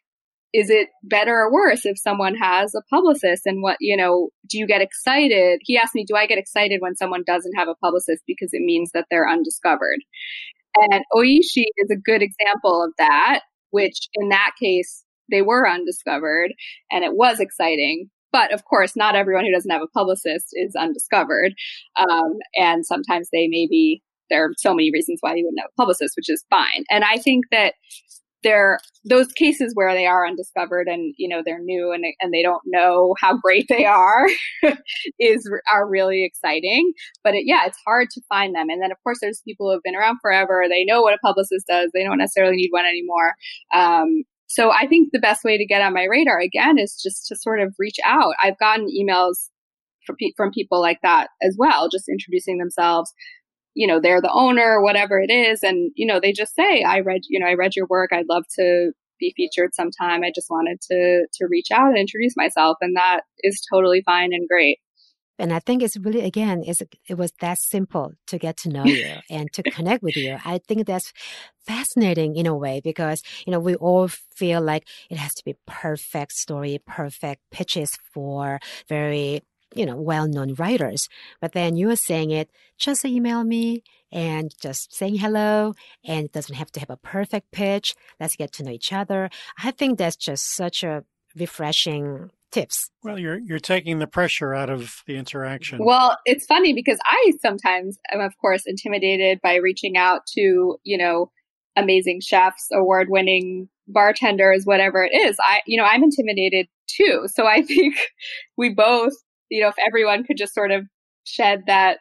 is 0.55 0.71
it 0.71 0.89
better 1.03 1.35
or 1.35 1.53
worse 1.53 1.85
if 1.85 1.99
someone 1.99 2.35
has 2.35 2.75
a 2.75 2.83
publicist? 2.91 3.43
And 3.45 3.63
what 3.63 3.77
you 3.81 3.97
know 3.97 4.31
do 4.49 4.59
you 4.59 4.67
get 4.67 4.81
excited? 4.81 5.61
He 5.63 5.77
asked 5.77 5.95
me 5.95 6.05
do 6.07 6.17
i 6.17 6.27
get 6.27 6.39
excited 6.39 6.81
when 6.81 6.97
someone 6.97 7.23
doesn't 7.27 7.57
have 7.57 7.69
a 7.69 7.75
publicist 7.75 8.23
because 8.27 8.51
it 8.53 8.63
means 8.63 8.91
that 8.95 9.07
they're 9.11 9.29
undiscovered? 9.29 9.99
And 10.77 11.03
oishii 11.15 11.65
is 11.77 11.91
a 11.91 11.97
good 11.97 12.23
example 12.23 12.85
of 12.85 12.93
that 12.99 13.41
which 13.71 14.09
in 14.15 14.31
that 14.31 14.53
case 14.61 15.05
they 15.31 15.43
were 15.43 15.69
undiscovered 15.69 16.53
and 16.91 17.05
it 17.05 17.15
was 17.15 17.41
exciting. 17.41 18.09
But 18.33 18.53
of 18.53 18.65
course 18.65 18.97
not 18.97 19.17
everyone 19.17 19.45
who 19.45 19.53
doesn't 19.53 19.71
have 19.71 19.83
a 19.83 19.99
publicist 19.99 20.49
is 20.53 20.75
undiscovered. 20.75 21.53
Um, 21.99 22.37
and 22.55 22.87
sometimes 22.87 23.29
they 23.33 23.49
may 23.49 23.67
be 23.69 24.03
there 24.31 24.45
are 24.45 24.51
so 24.59 24.75
many 24.75 24.91
reasons 24.93 25.19
why 25.21 25.35
you 25.35 25.45
wouldn't 25.45 25.61
have 25.61 25.71
a 25.75 25.81
publicist 25.81 26.15
which 26.17 26.31
is 26.31 26.45
fine. 26.49 26.85
And 26.91 27.05
i 27.05 27.19
think 27.19 27.45
that 27.51 27.75
there 28.42 28.79
those 29.05 29.29
cases 29.33 29.72
where 29.74 29.94
they 29.94 30.07
are 30.07 30.27
undiscovered 30.27 30.87
and 30.87 31.14
you 31.18 31.29
know 31.29 31.42
they're 31.44 31.62
new 31.62 31.92
and 31.92 32.05
and 32.20 32.33
they 32.33 32.42
don't 32.42 32.62
know 32.66 33.14
how 33.20 33.37
great 33.37 33.66
they 33.68 33.85
are 33.85 34.29
is 35.18 35.48
are 35.72 35.88
really 35.88 36.24
exciting. 36.24 36.92
But 37.24 37.35
it, 37.35 37.44
yeah 37.46 37.62
it's 37.66 37.79
hard 37.87 38.09
to 38.11 38.22
find 38.29 38.55
them. 38.55 38.68
And 38.70 38.83
then 38.83 38.92
of 38.92 38.98
course 39.03 39.18
there's 39.20 39.42
people 39.46 39.66
who 39.66 39.72
have 39.72 39.83
been 39.83 39.96
around 39.96 40.18
forever. 40.20 40.64
They 40.68 40.85
know 40.85 41.03
what 41.03 41.14
a 41.14 41.18
publicist 41.18 41.66
does. 41.66 41.90
They 41.92 42.05
don't 42.05 42.18
necessarily 42.18 42.57
need 42.57 42.70
one 42.70 42.87
anymore. 42.87 43.35
Um, 43.74 44.24
so 44.51 44.70
i 44.70 44.87
think 44.87 45.11
the 45.12 45.18
best 45.18 45.44
way 45.44 45.59
to 45.59 45.66
get 45.66 45.83
on 45.83 45.92
my 45.92 46.05
radar 46.05 46.40
again 46.40 46.79
is 46.79 46.98
just 47.03 47.27
to 47.27 47.37
sort 47.37 47.61
of 47.61 47.74
reach 47.79 47.98
out. 48.05 48.35
I've 48.42 48.59
gotten 48.59 48.87
emails 48.87 49.51
from, 50.07 50.16
from 50.37 50.51
people 50.53 50.81
like 50.81 51.01
that 51.03 51.29
as 51.42 51.55
well 51.59 51.88
just 51.90 52.09
introducing 52.09 52.59
themselves 52.59 53.12
you 53.79 53.87
know, 53.87 54.01
they're 54.01 54.21
the 54.21 54.33
owner, 54.33 54.83
whatever 54.83 55.21
it 55.21 55.31
is. 55.31 55.62
And, 55.62 55.93
you 55.95 56.05
know, 56.05 56.19
they 56.19 56.33
just 56.33 56.57
say, 56.57 56.83
I 56.83 56.99
read, 56.99 57.21
you 57.29 57.38
know, 57.38 57.47
I 57.47 57.55
read 57.55 57.77
your 57.77 57.87
work. 57.88 58.11
I'd 58.12 58.29
love 58.29 58.43
to 58.59 58.91
be 59.21 59.33
featured 59.37 59.73
sometime. 59.73 60.25
I 60.25 60.33
just 60.35 60.51
wanted 60.51 60.81
to, 60.91 61.27
to 61.33 61.47
reach 61.49 61.69
out 61.71 61.87
and 61.87 61.97
introduce 61.97 62.37
myself. 62.37 62.77
And 62.81 62.97
that 62.97 63.21
is 63.38 63.64
totally 63.73 64.03
fine 64.05 64.31
and 64.33 64.49
great. 64.49 64.79
And 65.38 65.53
I 65.53 65.61
think 65.61 65.85
it's 65.85 65.97
really, 65.97 66.25
again, 66.25 66.64
it's, 66.67 66.83
it 67.09 67.14
was 67.14 67.31
that 67.41 67.61
simple 67.61 68.11
to 68.27 68.37
get 68.37 68.57
to 68.59 68.69
know 68.69 68.85
you 68.85 69.14
and 69.31 69.49
to 69.53 69.62
connect 69.62 70.03
with 70.03 70.17
you. 70.17 70.37
I 70.45 70.59
think 70.67 70.85
that's 70.85 71.12
fascinating 71.64 72.35
in 72.35 72.49
a 72.49 72.57
way 72.57 72.81
because, 72.83 73.23
you 73.47 73.53
know, 73.53 73.61
we 73.61 73.77
all 73.77 74.09
feel 74.09 74.61
like 74.61 74.88
it 75.09 75.19
has 75.19 75.35
to 75.35 75.45
be 75.45 75.55
perfect 75.69 76.33
story, 76.33 76.81
perfect 76.85 77.43
pitches 77.53 77.97
for 78.12 78.59
very 78.88 79.43
you 79.75 79.87
know, 79.87 79.97
well-known 79.97 80.55
writers. 80.55 81.09
But 81.41 81.53
then 81.53 81.77
you 81.77 81.91
are 81.91 81.97
saying 81.97 82.31
it, 82.31 82.51
just 82.79 83.05
email 83.05 83.45
me 83.45 83.83
and 84.11 84.55
just 84.61 84.95
saying 84.95 85.17
hello 85.17 85.75
and 86.05 86.27
it 86.27 86.33
doesn't 86.33 86.55
have 86.55 86.73
to 86.73 86.81
have 86.81 86.91
a 86.91 86.97
perfect 86.97 87.51
pitch. 87.53 87.95
Let's 88.19 88.37
get 88.37 88.53
to 88.53 88.63
know 88.63 88.71
each 88.71 88.93
other. 88.93 89.31
I 89.63 89.71
think 89.71 89.99
that's 89.99 90.17
just 90.17 90.55
such 90.55 90.83
a 90.83 91.05
refreshing 91.37 92.31
tips. 92.51 92.91
Well, 93.03 93.19
you're 93.19 93.39
you're 93.39 93.59
taking 93.59 93.99
the 93.99 94.07
pressure 94.07 94.55
out 94.55 94.71
of 94.71 95.03
the 95.07 95.17
interaction. 95.17 95.85
Well, 95.85 96.17
it's 96.25 96.47
funny 96.47 96.73
because 96.73 96.99
I 97.05 97.33
sometimes 97.41 97.99
am 98.13 98.21
of 98.21 98.37
course 98.39 98.63
intimidated 98.67 99.41
by 99.43 99.57
reaching 99.57 99.97
out 99.97 100.27
to, 100.35 100.79
you 100.83 100.99
know, 100.99 101.31
amazing 101.77 102.21
chefs, 102.21 102.69
award-winning 102.73 103.69
bartenders, 103.87 104.65
whatever 104.65 105.05
it 105.05 105.15
is. 105.15 105.37
I 105.41 105.61
you 105.67 105.77
know, 105.77 105.85
I'm 105.85 106.03
intimidated 106.03 106.69
too. 106.87 107.27
So 107.33 107.47
I 107.47 107.63
think 107.67 107.97
we 108.57 108.71
both 108.71 109.13
you 109.51 109.63
know, 109.63 109.69
if 109.69 109.77
everyone 109.85 110.25
could 110.25 110.37
just 110.37 110.55
sort 110.55 110.71
of 110.71 110.87
shed 111.25 111.65
that 111.67 111.99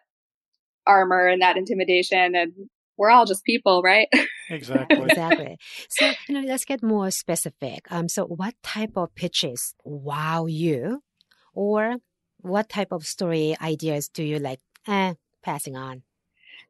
armor 0.86 1.28
and 1.28 1.42
that 1.42 1.58
intimidation 1.58 2.36
and 2.36 2.54
we're 2.98 3.10
all 3.10 3.26
just 3.26 3.44
people, 3.44 3.82
right? 3.84 4.08
Exactly. 4.50 5.04
exactly. 5.04 5.58
So, 5.90 6.10
you 6.30 6.36
know, 6.36 6.48
let's 6.48 6.64
get 6.64 6.82
more 6.82 7.12
specific. 7.12 7.86
Um, 7.92 8.08
so 8.08 8.24
what 8.24 8.54
type 8.64 8.92
of 8.96 9.14
pitches 9.14 9.76
wow 9.84 10.46
you 10.46 11.02
or 11.54 11.98
what 12.38 12.70
type 12.70 12.94
of 12.94 13.06
story 13.06 13.58
ideas 13.62 14.08
do 14.08 14.24
you 14.24 14.40
like, 14.40 14.62
eh, 14.88 15.16
passing 15.44 15.76
on? 15.76 16.04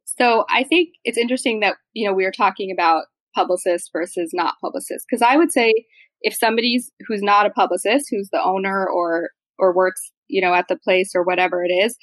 So 0.06 0.46
I 0.50 0.64
think 0.64 0.90
it's 1.04 1.20
interesting 1.20 1.60
that, 1.60 1.76
you 1.94 2.08
know, 2.08 2.16
we 2.16 2.26
are 2.26 2.32
talking 2.32 2.72
about 2.72 3.06
publicists 3.36 3.90
versus 3.94 4.32
not 4.34 4.56
publicists. 4.60 5.06
Because 5.08 5.22
I 5.22 5.38
would 5.38 5.52
say 5.52 5.72
if 6.22 6.36
somebody's 6.36 6.92
who's 7.08 7.22
not 7.22 7.46
a 7.46 7.52
publicist, 7.52 8.08
who's 8.10 8.30
the 8.32 8.44
owner 8.44 8.88
or 8.88 9.30
or 9.60 9.76
works, 9.76 10.12
you 10.28 10.42
know, 10.42 10.54
at 10.54 10.68
the 10.68 10.78
place 10.78 11.12
or 11.16 11.24
whatever 11.24 11.64
it 11.64 11.72
is, 11.72 11.98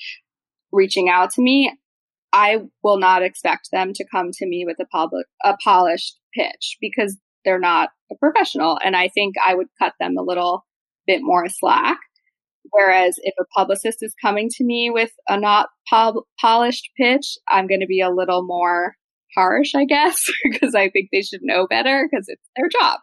reaching 0.73 1.09
out 1.09 1.33
to 1.33 1.43
me, 1.43 1.73
I 2.33 2.59
will 2.83 2.99
not 2.99 3.23
expect 3.23 3.69
them 3.73 3.93
to 3.95 4.05
come 4.11 4.31
to 4.33 4.47
me 4.47 4.65
with 4.67 4.77
a 4.81 4.87
public 4.87 5.27
a 5.45 5.57
polished 5.63 6.19
pitch 6.35 6.77
because 6.81 7.17
they're 7.45 7.61
not 7.61 7.91
a 8.11 8.17
professional. 8.17 8.79
And 8.85 8.97
I 8.97 9.09
think 9.09 9.37
I 9.45 9.55
would 9.55 9.69
cut 9.81 9.93
them 10.01 10.17
a 10.19 10.23
little 10.23 10.65
bit 11.07 11.21
more 11.23 11.49
slack. 11.49 11.99
Whereas 12.71 13.17
if 13.19 13.35
a 13.39 13.45
publicist 13.57 13.99
is 14.01 14.15
coming 14.21 14.49
to 14.55 14.65
me 14.65 14.91
with 14.91 15.11
a 15.29 15.39
not 15.39 15.69
pol- 15.89 16.27
polished 16.41 16.89
pitch, 16.97 17.37
I'm 17.49 17.67
going 17.67 17.81
to 17.81 17.87
be 17.87 18.01
a 18.01 18.11
little 18.11 18.45
more 18.45 18.95
harsh, 19.37 19.75
I 19.75 19.85
guess, 19.85 20.25
because 20.45 20.75
I 20.75 20.89
think 20.89 21.11
they 21.13 21.23
should 21.23 21.41
know 21.43 21.67
better 21.69 22.09
because 22.11 22.27
it's 22.29 22.49
their 22.57 22.69
job. 22.69 23.01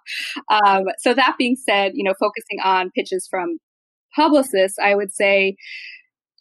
Um, 0.49 0.85
so 0.97 1.13
that 1.13 1.35
being 1.37 1.55
said, 1.55 1.91
you 1.95 2.03
know, 2.03 2.15
focusing 2.19 2.59
on 2.63 2.91
pitches 2.91 3.27
from 3.29 3.59
publicists, 4.15 4.77
I 4.83 4.95
would 4.95 5.13
say 5.13 5.55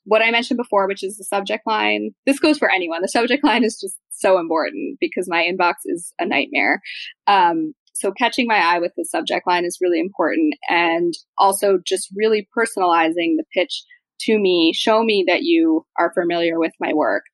what 0.04 0.22
I 0.22 0.30
mentioned 0.30 0.58
before, 0.58 0.88
which 0.88 1.04
is 1.04 1.16
the 1.16 1.24
subject 1.24 1.66
line. 1.66 2.10
This 2.26 2.38
goes 2.38 2.58
for 2.58 2.70
anyone. 2.70 3.02
The 3.02 3.08
subject 3.08 3.44
line 3.44 3.64
is 3.64 3.78
just 3.80 3.96
so 4.10 4.38
important 4.38 4.98
because 5.00 5.28
my 5.28 5.42
inbox 5.42 5.74
is 5.84 6.12
a 6.18 6.26
nightmare. 6.26 6.80
Um, 7.26 7.74
so 8.00 8.12
catching 8.12 8.46
my 8.46 8.56
eye 8.56 8.78
with 8.78 8.92
the 8.96 9.04
subject 9.04 9.46
line 9.46 9.64
is 9.64 9.78
really 9.80 10.00
important 10.00 10.54
and 10.68 11.12
also 11.36 11.78
just 11.84 12.08
really 12.16 12.48
personalizing 12.56 13.36
the 13.36 13.44
pitch 13.54 13.84
to 14.20 14.38
me 14.38 14.72
show 14.74 15.02
me 15.02 15.24
that 15.26 15.42
you 15.42 15.84
are 15.98 16.12
familiar 16.12 16.58
with 16.58 16.72
my 16.80 16.92
work 16.94 17.24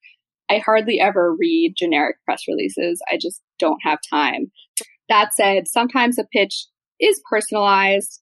i 0.49 0.57
hardly 0.57 0.99
ever 0.99 1.35
read 1.37 1.73
generic 1.77 2.17
press 2.25 2.43
releases 2.47 3.01
i 3.11 3.17
just 3.17 3.41
don't 3.59 3.79
have 3.83 3.99
time 4.09 4.51
that 5.09 5.33
said 5.33 5.67
sometimes 5.67 6.17
a 6.17 6.25
pitch 6.31 6.67
is 6.99 7.21
personalized 7.29 8.21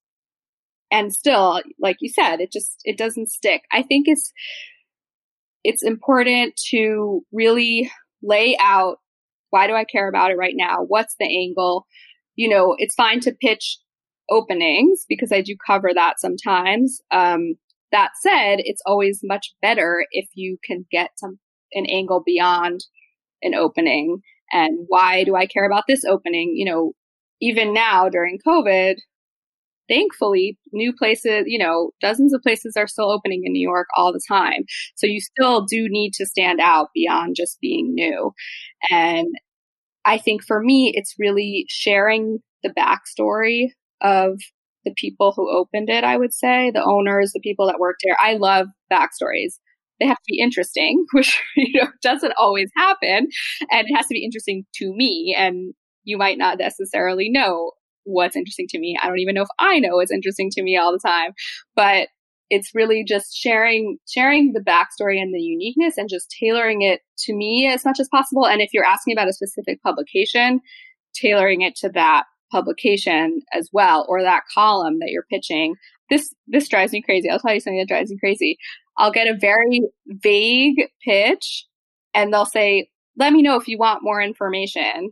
and 0.91 1.13
still 1.13 1.61
like 1.79 1.97
you 1.99 2.09
said 2.09 2.39
it 2.39 2.51
just 2.51 2.77
it 2.83 2.97
doesn't 2.97 3.29
stick 3.29 3.63
i 3.71 3.81
think 3.81 4.07
it's 4.07 4.31
it's 5.63 5.83
important 5.83 6.55
to 6.69 7.23
really 7.31 7.89
lay 8.21 8.57
out 8.59 8.97
why 9.49 9.67
do 9.67 9.73
i 9.73 9.83
care 9.83 10.07
about 10.07 10.31
it 10.31 10.37
right 10.37 10.55
now 10.55 10.83
what's 10.87 11.15
the 11.19 11.25
angle 11.25 11.85
you 12.35 12.49
know, 12.49 12.75
it's 12.77 12.95
fine 12.95 13.19
to 13.21 13.33
pitch 13.33 13.77
openings 14.29 15.05
because 15.07 15.31
I 15.31 15.41
do 15.41 15.55
cover 15.65 15.91
that 15.93 16.19
sometimes. 16.19 17.01
Um, 17.11 17.55
that 17.91 18.11
said, 18.21 18.57
it's 18.59 18.81
always 18.85 19.21
much 19.23 19.53
better 19.61 20.05
if 20.11 20.27
you 20.33 20.57
can 20.63 20.85
get 20.91 21.11
some 21.17 21.39
an 21.73 21.85
angle 21.85 22.23
beyond 22.25 22.81
an 23.41 23.53
opening. 23.55 24.19
And 24.51 24.85
why 24.87 25.23
do 25.23 25.35
I 25.35 25.45
care 25.45 25.65
about 25.65 25.83
this 25.87 26.03
opening? 26.03 26.53
You 26.55 26.65
know, 26.65 26.93
even 27.41 27.73
now 27.73 28.09
during 28.09 28.39
COVID, 28.45 28.95
thankfully, 29.87 30.57
new 30.71 30.93
places, 30.93 31.43
you 31.45 31.59
know, 31.59 31.91
dozens 32.01 32.33
of 32.33 32.41
places 32.41 32.73
are 32.77 32.87
still 32.87 33.11
opening 33.11 33.43
in 33.45 33.53
New 33.53 33.67
York 33.67 33.87
all 33.95 34.11
the 34.11 34.21
time. 34.27 34.63
So 34.95 35.07
you 35.07 35.19
still 35.21 35.65
do 35.65 35.87
need 35.89 36.13
to 36.13 36.25
stand 36.25 36.59
out 36.59 36.89
beyond 36.93 37.35
just 37.35 37.59
being 37.61 37.93
new. 37.93 38.31
And 38.89 39.33
I 40.05 40.17
think 40.17 40.43
for 40.43 40.61
me, 40.61 40.93
it's 40.95 41.15
really 41.19 41.65
sharing 41.69 42.39
the 42.63 42.69
backstory 42.69 43.69
of 44.01 44.39
the 44.85 44.93
people 44.95 45.33
who 45.35 45.51
opened 45.51 45.89
it, 45.89 46.03
I 46.03 46.17
would 46.17 46.33
say, 46.33 46.71
the 46.71 46.83
owners, 46.83 47.31
the 47.33 47.39
people 47.39 47.67
that 47.67 47.79
worked 47.79 48.01
there. 48.03 48.17
I 48.21 48.35
love 48.35 48.67
backstories. 48.91 49.55
They 49.99 50.05
have 50.05 50.17
to 50.17 50.23
be 50.27 50.39
interesting, 50.39 51.05
which 51.13 51.41
you 51.55 51.81
know 51.81 51.89
doesn't 52.01 52.33
always 52.37 52.69
happen. 52.77 53.27
And 53.71 53.87
it 53.87 53.95
has 53.95 54.05
to 54.07 54.13
be 54.13 54.23
interesting 54.23 54.65
to 54.75 54.93
me. 54.95 55.35
And 55.37 55.73
you 56.03 56.17
might 56.17 56.37
not 56.37 56.59
necessarily 56.59 57.29
know 57.29 57.71
what's 58.05 58.35
interesting 58.35 58.67
to 58.69 58.79
me. 58.79 58.97
I 59.01 59.07
don't 59.07 59.19
even 59.19 59.35
know 59.35 59.43
if 59.43 59.49
I 59.59 59.79
know 59.79 59.97
what's 59.97 60.11
interesting 60.11 60.49
to 60.51 60.63
me 60.63 60.77
all 60.77 60.91
the 60.91 60.99
time. 60.99 61.33
But 61.75 62.07
it's 62.49 62.75
really 62.75 63.03
just 63.03 63.35
sharing 63.35 63.97
sharing 64.07 64.53
the 64.53 64.59
backstory 64.59 65.19
and 65.21 65.33
the 65.33 65.41
uniqueness 65.41 65.97
and 65.97 66.09
just 66.09 66.33
tailoring 66.39 66.81
it 66.81 67.01
to 67.17 67.33
me 67.33 67.67
as 67.67 67.83
much 67.85 67.99
as 67.99 68.07
possible 68.09 68.45
and 68.45 68.61
if 68.61 68.69
you're 68.73 68.85
asking 68.85 69.13
about 69.13 69.27
a 69.27 69.33
specific 69.33 69.81
publication 69.81 70.61
tailoring 71.15 71.61
it 71.61 71.75
to 71.75 71.89
that 71.89 72.23
publication 72.51 73.41
as 73.53 73.69
well 73.73 74.05
or 74.07 74.21
that 74.21 74.43
column 74.53 74.99
that 74.99 75.09
you're 75.09 75.25
pitching 75.29 75.75
this 76.09 76.33
this 76.47 76.67
drives 76.67 76.91
me 76.91 77.01
crazy 77.01 77.29
i'll 77.29 77.39
tell 77.39 77.53
you 77.53 77.59
something 77.59 77.79
that 77.79 77.87
drives 77.87 78.11
me 78.11 78.17
crazy 78.19 78.57
i'll 78.97 79.11
get 79.11 79.27
a 79.27 79.37
very 79.37 79.81
vague 80.07 80.87
pitch 81.03 81.65
and 82.13 82.31
they'll 82.31 82.45
say 82.45 82.87
let 83.17 83.33
me 83.33 83.41
know 83.41 83.55
if 83.55 83.67
you 83.67 83.77
want 83.77 84.03
more 84.03 84.21
information 84.21 85.09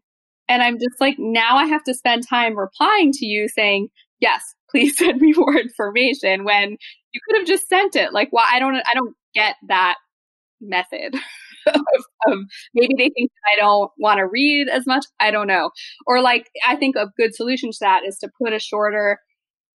and 0.54 0.64
i'm 0.64 0.76
just 0.76 1.00
like 1.00 1.16
now 1.18 1.58
i 1.58 1.66
have 1.66 1.84
to 1.84 1.94
spend 1.94 2.24
time 2.28 2.58
replying 2.58 3.12
to 3.12 3.26
you 3.26 3.48
saying 3.48 3.88
yes 4.20 4.56
please 4.74 4.98
send 4.98 5.22
me 5.22 5.34
more 5.38 5.58
information 5.58 6.44
when 6.44 6.78
you 7.14 7.22
could 7.26 7.40
have 7.40 7.48
just 7.48 7.70
sent 7.70 7.96
it. 7.96 8.12
Like, 8.12 8.30
why? 8.32 8.50
I 8.52 8.60
don't, 8.60 8.76
I 8.76 8.94
don't 8.94 9.16
get 9.34 9.56
that 9.68 9.96
method. 10.60 11.16
maybe 12.74 12.94
they 12.98 13.10
think 13.16 13.32
I 13.46 13.58
don't 13.58 13.92
want 13.98 14.18
to 14.18 14.28
read 14.28 14.68
as 14.68 14.86
much. 14.86 15.06
I 15.20 15.32
don't 15.32 15.48
know. 15.48 15.70
Or 16.06 16.22
like, 16.22 16.50
I 16.68 16.76
think 16.76 16.96
a 16.96 17.12
good 17.18 17.36
solution 17.36 17.72
to 17.72 17.78
that 17.82 18.02
is 18.06 18.18
to 18.20 18.30
put 18.42 18.54
a 18.54 18.60
shorter, 18.60 19.20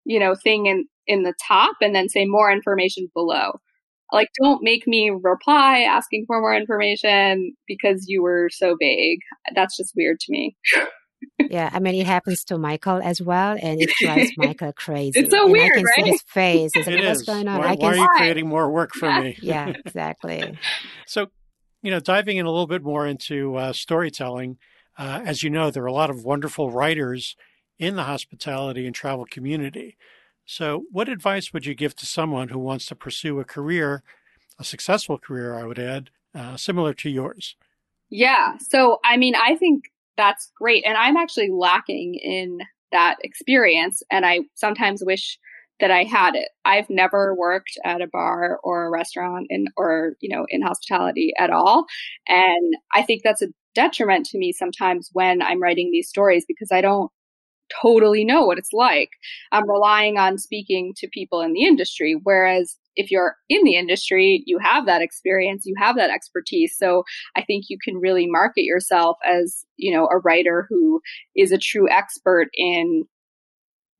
you 0.04 0.18
know, 0.20 0.34
thing 0.34 0.66
in 0.66 0.86
in 1.06 1.22
the 1.22 1.34
top 1.46 1.76
and 1.82 1.94
then 1.94 2.08
say 2.08 2.24
more 2.24 2.50
information 2.50 3.08
below. 3.12 3.52
Like, 4.12 4.28
don't 4.42 4.62
make 4.62 4.86
me 4.86 5.10
reply 5.10 5.80
asking 5.80 6.24
for 6.26 6.40
more 6.40 6.54
information 6.54 7.54
because 7.66 8.06
you 8.08 8.22
were 8.22 8.48
so 8.50 8.76
vague. 8.78 9.20
That's 9.54 9.76
just 9.76 9.92
weird 9.96 10.20
to 10.20 10.32
me. 10.32 10.56
yeah, 11.50 11.70
I 11.72 11.78
mean, 11.80 11.94
it 11.94 12.06
happens 12.06 12.44
to 12.44 12.58
Michael 12.58 13.00
as 13.02 13.20
well, 13.20 13.56
and 13.60 13.80
it 13.80 13.90
drives 14.00 14.32
Michael 14.36 14.72
crazy. 14.72 15.20
It's 15.20 15.30
so 15.30 15.44
and 15.44 15.52
weird, 15.52 15.72
I 15.72 15.74
can 15.76 15.84
right? 15.84 16.04
see 16.04 16.10
his 16.10 16.22
face. 16.22 16.72
It's 16.74 16.86
It 16.86 17.04
what's 17.04 17.20
is. 17.20 17.26
going 17.26 17.48
on? 17.48 17.60
Why, 17.60 17.68
I 17.70 17.74
why 17.74 17.88
are 17.88 17.94
can 17.94 18.02
you 18.02 18.08
creating 18.16 18.48
more 18.48 18.70
work 18.70 18.94
for 18.94 19.12
me? 19.20 19.36
yeah, 19.42 19.72
exactly. 19.84 20.56
So, 21.06 21.28
you 21.82 21.90
know, 21.90 22.00
diving 22.00 22.36
in 22.36 22.46
a 22.46 22.50
little 22.50 22.66
bit 22.66 22.82
more 22.82 23.06
into 23.06 23.56
uh, 23.56 23.72
storytelling, 23.72 24.58
uh, 24.98 25.22
as 25.24 25.42
you 25.42 25.50
know, 25.50 25.70
there 25.70 25.82
are 25.82 25.86
a 25.86 25.92
lot 25.92 26.10
of 26.10 26.24
wonderful 26.24 26.70
writers 26.70 27.36
in 27.78 27.96
the 27.96 28.04
hospitality 28.04 28.86
and 28.86 28.94
travel 28.94 29.26
community. 29.28 29.96
So, 30.46 30.84
what 30.90 31.08
advice 31.08 31.52
would 31.52 31.66
you 31.66 31.74
give 31.74 31.96
to 31.96 32.06
someone 32.06 32.48
who 32.48 32.58
wants 32.58 32.86
to 32.86 32.94
pursue 32.94 33.40
a 33.40 33.44
career, 33.44 34.02
a 34.58 34.64
successful 34.64 35.18
career, 35.18 35.54
I 35.54 35.64
would 35.64 35.78
add, 35.78 36.10
uh, 36.34 36.56
similar 36.56 36.92
to 36.94 37.10
yours? 37.10 37.56
Yeah. 38.10 38.56
So, 38.58 39.00
I 39.04 39.16
mean, 39.16 39.34
I 39.34 39.56
think 39.56 39.84
that's 40.16 40.52
great. 40.56 40.84
And 40.86 40.96
I'm 40.96 41.16
actually 41.16 41.50
lacking 41.50 42.14
in 42.14 42.60
that 42.92 43.16
experience. 43.22 44.02
And 44.10 44.24
I 44.24 44.40
sometimes 44.54 45.02
wish 45.04 45.38
that 45.80 45.90
I 45.90 46.04
had 46.04 46.36
it. 46.36 46.48
I've 46.64 46.88
never 46.88 47.34
worked 47.34 47.76
at 47.84 48.00
a 48.00 48.06
bar 48.06 48.60
or 48.62 48.86
a 48.86 48.90
restaurant 48.90 49.46
in, 49.50 49.66
or, 49.76 50.14
you 50.20 50.28
know, 50.28 50.46
in 50.48 50.62
hospitality 50.62 51.32
at 51.38 51.50
all. 51.50 51.86
And 52.28 52.74
I 52.94 53.02
think 53.02 53.22
that's 53.24 53.42
a 53.42 53.48
detriment 53.74 54.26
to 54.26 54.38
me 54.38 54.52
sometimes 54.52 55.10
when 55.12 55.42
I'm 55.42 55.60
writing 55.60 55.90
these 55.90 56.08
stories 56.08 56.44
because 56.46 56.70
I 56.70 56.80
don't 56.80 57.10
totally 57.82 58.24
know 58.24 58.44
what 58.44 58.58
it's 58.58 58.72
like. 58.72 59.10
I'm 59.52 59.68
relying 59.68 60.18
on 60.18 60.38
speaking 60.38 60.92
to 60.96 61.08
people 61.12 61.40
in 61.40 61.52
the 61.52 61.64
industry. 61.64 62.18
Whereas 62.22 62.76
if 62.96 63.10
you're 63.10 63.36
in 63.48 63.64
the 63.64 63.76
industry, 63.76 64.42
you 64.46 64.58
have 64.58 64.86
that 64.86 65.02
experience, 65.02 65.64
you 65.66 65.74
have 65.78 65.96
that 65.96 66.10
expertise. 66.10 66.76
So 66.78 67.04
I 67.36 67.42
think 67.42 67.64
you 67.68 67.78
can 67.82 67.96
really 67.96 68.26
market 68.26 68.62
yourself 68.62 69.16
as, 69.24 69.64
you 69.76 69.94
know, 69.94 70.06
a 70.06 70.18
writer 70.18 70.66
who 70.68 71.00
is 71.34 71.52
a 71.52 71.58
true 71.58 71.88
expert 71.90 72.48
in 72.54 73.04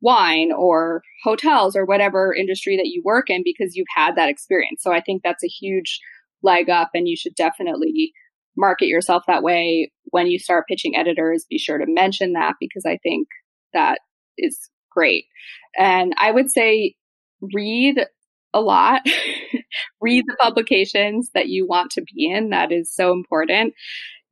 wine 0.01 0.53
or 0.53 1.03
hotels 1.25 1.75
or 1.75 1.85
whatever 1.85 2.35
industry 2.35 2.77
that 2.77 2.89
you 2.89 3.03
work 3.05 3.31
in 3.31 3.43
because 3.43 3.75
you've 3.75 3.87
had 3.95 4.17
that 4.17 4.29
experience. 4.29 4.83
So 4.83 4.93
I 4.93 5.01
think 5.01 5.23
that's 5.23 5.43
a 5.43 5.49
huge 5.49 5.99
leg 6.43 6.69
up 6.69 6.91
and 6.95 7.09
you 7.09 7.17
should 7.17 7.35
definitely 7.35 8.13
market 8.57 8.87
yourself 8.87 9.25
that 9.27 9.43
way 9.43 9.91
when 10.05 10.27
you 10.27 10.39
start 10.39 10.67
pitching 10.69 10.97
editors 10.97 11.47
be 11.49 11.59
sure 11.59 11.79
to 11.79 11.87
mention 11.89 12.35
that 12.35 12.55
because 12.61 12.85
i 12.87 12.97
think 13.03 13.27
that 13.75 13.99
is 14.39 14.71
great 14.91 15.27
and 15.79 16.15
i 16.19 16.31
would 16.31 16.51
say 16.51 16.95
read 17.53 17.99
a 18.55 18.61
lot. 18.61 19.03
Read 20.01 20.25
the 20.27 20.37
publications 20.41 21.31
that 21.35 21.49
you 21.49 21.67
want 21.67 21.91
to 21.93 22.03
be 22.03 22.31
in. 22.31 22.51
That 22.51 22.73
is 22.73 22.95
so 22.95 23.13
important. 23.13 23.75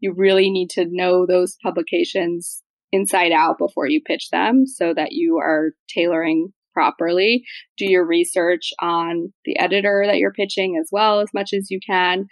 You 0.00 0.14
really 0.16 0.50
need 0.50 0.70
to 0.70 0.86
know 0.88 1.26
those 1.26 1.56
publications 1.62 2.62
inside 2.92 3.32
out 3.32 3.58
before 3.58 3.88
you 3.88 4.00
pitch 4.00 4.30
them 4.30 4.66
so 4.66 4.94
that 4.94 5.12
you 5.12 5.38
are 5.38 5.72
tailoring 5.88 6.52
properly. 6.72 7.44
Do 7.76 7.86
your 7.86 8.06
research 8.06 8.70
on 8.80 9.32
the 9.44 9.58
editor 9.58 10.04
that 10.06 10.18
you're 10.18 10.32
pitching 10.32 10.78
as 10.80 10.88
well 10.92 11.20
as 11.20 11.28
much 11.34 11.52
as 11.52 11.70
you 11.70 11.80
can. 11.84 12.26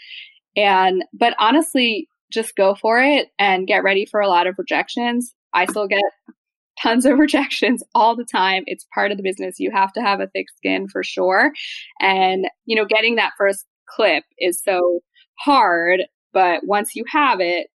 And, 0.57 1.05
but 1.13 1.35
honestly, 1.39 2.09
just 2.33 2.57
go 2.57 2.75
for 2.75 3.01
it 3.01 3.29
and 3.39 3.67
get 3.67 3.83
ready 3.83 4.07
for 4.07 4.21
a 4.21 4.29
lot 4.29 4.47
of 4.47 4.57
rejections. 4.59 5.35
I 5.53 5.67
still 5.67 5.89
get 5.89 6.03
tons 6.83 7.05
of 7.05 7.19
rejections 7.19 7.83
all 7.95 8.17
the 8.17 8.25
time. 8.25 8.63
It's 8.67 8.87
part 8.95 9.11
of 9.11 9.17
the 9.17 9.23
business. 9.23 9.59
You 9.59 9.71
have 9.73 9.93
to 9.95 10.01
have 10.01 10.21
a 10.21 10.29
thick 10.29 10.47
skin 10.57 10.89
for 10.89 11.03
sure. 11.03 11.53
And, 12.01 12.47
you 12.65 12.77
know, 12.77 12.85
getting 12.85 13.17
that 13.17 13.33
first 13.39 13.67
clip 13.89 14.25
is 14.39 14.63
so 14.63 15.01
hard, 15.39 16.03
but 16.33 16.61
once 16.65 16.95
you 16.95 17.05
have 17.11 17.41
it, 17.41 17.69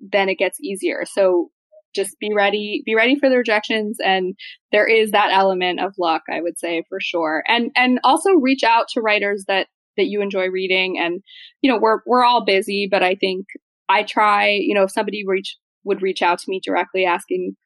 then 0.00 0.28
it 0.28 0.38
gets 0.38 0.58
easier. 0.60 1.04
So 1.04 1.50
just 1.94 2.18
be 2.20 2.32
ready, 2.32 2.82
be 2.86 2.94
ready 2.94 3.18
for 3.18 3.28
the 3.28 3.36
rejections. 3.36 3.98
And 4.02 4.34
there 4.72 4.86
is 4.86 5.10
that 5.10 5.32
element 5.32 5.80
of 5.80 5.94
luck, 5.98 6.22
I 6.30 6.40
would 6.40 6.58
say 6.58 6.84
for 6.88 7.00
sure. 7.00 7.42
And, 7.48 7.70
and 7.74 7.98
also 8.04 8.30
reach 8.34 8.62
out 8.62 8.86
to 8.92 9.00
writers 9.00 9.44
that, 9.48 9.66
that 9.96 10.06
you 10.06 10.22
enjoy 10.22 10.48
reading. 10.48 10.98
And, 10.98 11.20
you 11.62 11.70
know, 11.70 11.78
we're, 11.80 11.98
we're 12.06 12.24
all 12.24 12.44
busy, 12.44 12.88
but 12.90 13.02
I 13.02 13.16
think 13.16 13.46
I 13.88 14.04
try, 14.04 14.50
you 14.50 14.72
know, 14.72 14.84
if 14.84 14.92
somebody 14.92 15.24
reach, 15.26 15.56
would 15.82 16.00
reach 16.00 16.22
out 16.22 16.38
to 16.38 16.44
me 16.48 16.60
directly 16.64 17.04
asking 17.04 17.56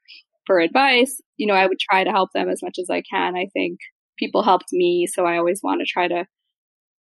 for 0.46 0.60
advice, 0.60 1.20
you 1.36 1.46
know, 1.46 1.54
I 1.54 1.66
would 1.66 1.78
try 1.78 2.04
to 2.04 2.10
help 2.10 2.30
them 2.34 2.48
as 2.48 2.62
much 2.62 2.78
as 2.78 2.90
I 2.90 3.02
can. 3.02 3.36
I 3.36 3.48
think 3.52 3.78
people 4.18 4.42
helped 4.42 4.72
me. 4.72 5.06
So 5.06 5.24
I 5.24 5.38
always 5.38 5.60
want 5.62 5.80
to 5.80 5.86
try 5.86 6.08
to 6.08 6.26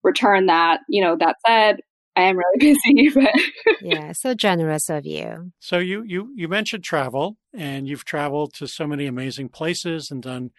return 0.03 0.47
that. 0.47 0.81
You 0.89 1.03
know, 1.03 1.17
that 1.19 1.37
said, 1.47 1.81
I 2.17 2.23
am 2.23 2.37
really 2.37 2.59
busy, 2.85 3.11
but 3.11 3.33
yeah, 3.81 4.13
so 4.13 4.35
generous 4.35 4.91
of 4.91 5.07
you. 5.07 5.53
So 5.59 5.79
you 5.79 6.03
you 6.03 6.33
you 6.35 6.49
mentioned 6.49 6.85
travel, 6.85 7.39
and 7.55 7.89
you've 7.89 8.05
traveled 8.05 8.55
to 8.55 8.67
so 8.67 8.87
many 8.87 9.07
amazing 9.07 9.49
places 9.49 10.11
and 10.11 10.23
done 10.23 10.51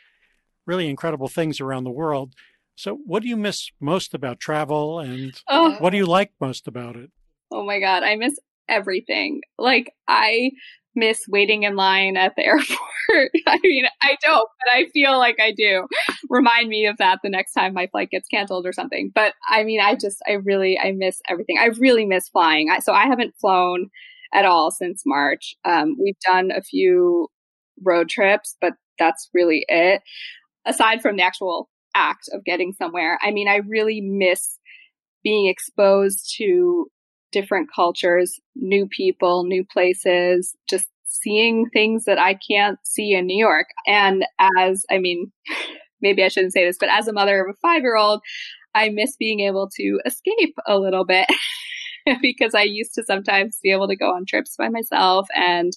really 0.66 0.90
incredible 0.90 1.28
things 1.28 1.60
around 1.60 1.84
the 1.84 1.92
world. 1.92 2.34
So, 2.76 2.98
what 3.06 3.22
do 3.22 3.30
you 3.30 3.38
miss 3.38 3.70
most 3.80 4.14
about 4.14 4.40
travel, 4.40 5.00
and 5.00 5.40
oh. 5.48 5.76
what 5.80 5.92
do 5.92 5.98
you 5.98 6.08
like 6.08 6.32
most 6.42 6.68
about 6.68 6.96
it? 6.96 7.12
Oh 7.52 7.64
my 7.64 7.80
god, 7.80 8.04
I 8.04 8.16
miss 8.16 8.40
everything. 8.68 9.42
Like 9.60 9.94
I 10.08 10.52
miss 10.96 11.24
waiting 11.28 11.64
in 11.64 11.76
line 11.76 12.18
at 12.18 12.36
the 12.36 12.46
airport. 12.46 13.32
I 13.48 13.60
mean, 13.64 13.86
I 14.02 14.16
don't, 14.24 14.48
but 14.66 14.74
I 14.74 14.86
feel 14.94 15.18
like 15.18 15.40
I 15.40 15.52
do. 15.52 15.88
Remind 16.30 16.70
me 16.70 16.86
of 16.86 16.98
that 16.98 17.20
the 17.24 17.30
next 17.30 17.54
time 17.54 17.74
my 17.74 17.88
flight 17.88 18.10
gets 18.10 18.28
canceled 18.28 18.66
or 18.66 18.74
something. 18.74 19.12
But 19.14 19.34
I 19.48 19.64
mean, 19.64 19.80
I 19.80 19.96
just, 19.96 20.18
I 20.28 20.34
really, 20.34 20.80
I 20.80 20.92
miss 20.92 21.22
everything. 21.30 21.58
I 21.60 21.68
really 21.80 22.06
miss 22.06 22.30
flying. 22.30 22.70
I, 22.72 22.80
so 22.80 22.94
I 22.94 23.06
haven't 23.06 23.36
flown 23.40 23.90
at 24.34 24.46
all 24.46 24.72
since 24.72 25.04
March. 25.06 25.56
Um, 25.66 25.96
we've 26.02 26.20
done 26.26 26.52
a 26.52 26.62
few 26.62 27.28
road 27.84 28.10
trips, 28.10 28.58
but 28.62 28.74
that's 29.00 29.30
really 29.34 29.66
it. 29.68 30.02
Aside 30.66 31.02
from 31.02 31.18
the 31.18 31.24
actual 31.24 31.70
act 31.96 32.30
of 32.32 32.44
getting 32.46 32.74
somewhere, 32.74 33.20
I 33.22 33.32
mean, 33.32 33.48
I 33.48 33.58
really 33.58 34.02
miss 34.02 34.58
being 35.24 35.48
exposed 35.48 36.34
to 36.38 36.88
different 37.34 37.70
cultures, 37.76 38.40
new 38.56 38.88
people, 38.88 39.44
new 39.44 39.66
places, 39.66 40.56
just 40.70 40.86
seeing 41.06 41.66
things 41.74 42.06
that 42.06 42.18
I 42.18 42.38
can't 42.50 42.80
see 42.84 43.14
in 43.14 43.26
New 43.26 43.38
York. 43.38 43.68
And 43.86 44.26
as, 44.58 44.86
I 44.90 45.00
mean, 45.00 45.32
maybe 46.02 46.24
I 46.24 46.30
shouldn't 46.30 46.54
say 46.54 46.66
this, 46.66 46.78
but 46.80 46.90
as 46.90 47.08
a 47.08 47.14
mother 47.14 47.42
of 47.42 47.54
a 47.54 47.58
five 47.62 47.82
year 47.82 47.98
old, 47.98 48.22
I 48.76 48.90
miss 48.90 49.16
being 49.18 49.42
able 49.42 49.70
to 49.76 50.00
escape 50.06 50.56
a 50.66 50.80
little 50.80 51.06
bit 51.06 51.28
because 52.22 52.56
I 52.56 52.64
used 52.64 52.94
to 52.96 53.04
sometimes 53.04 53.60
be 53.62 53.72
able 53.72 53.88
to 53.88 53.96
go 53.96 54.14
on 54.14 54.26
trips 54.26 54.56
by 54.58 54.70
myself 54.70 55.28
and 55.36 55.74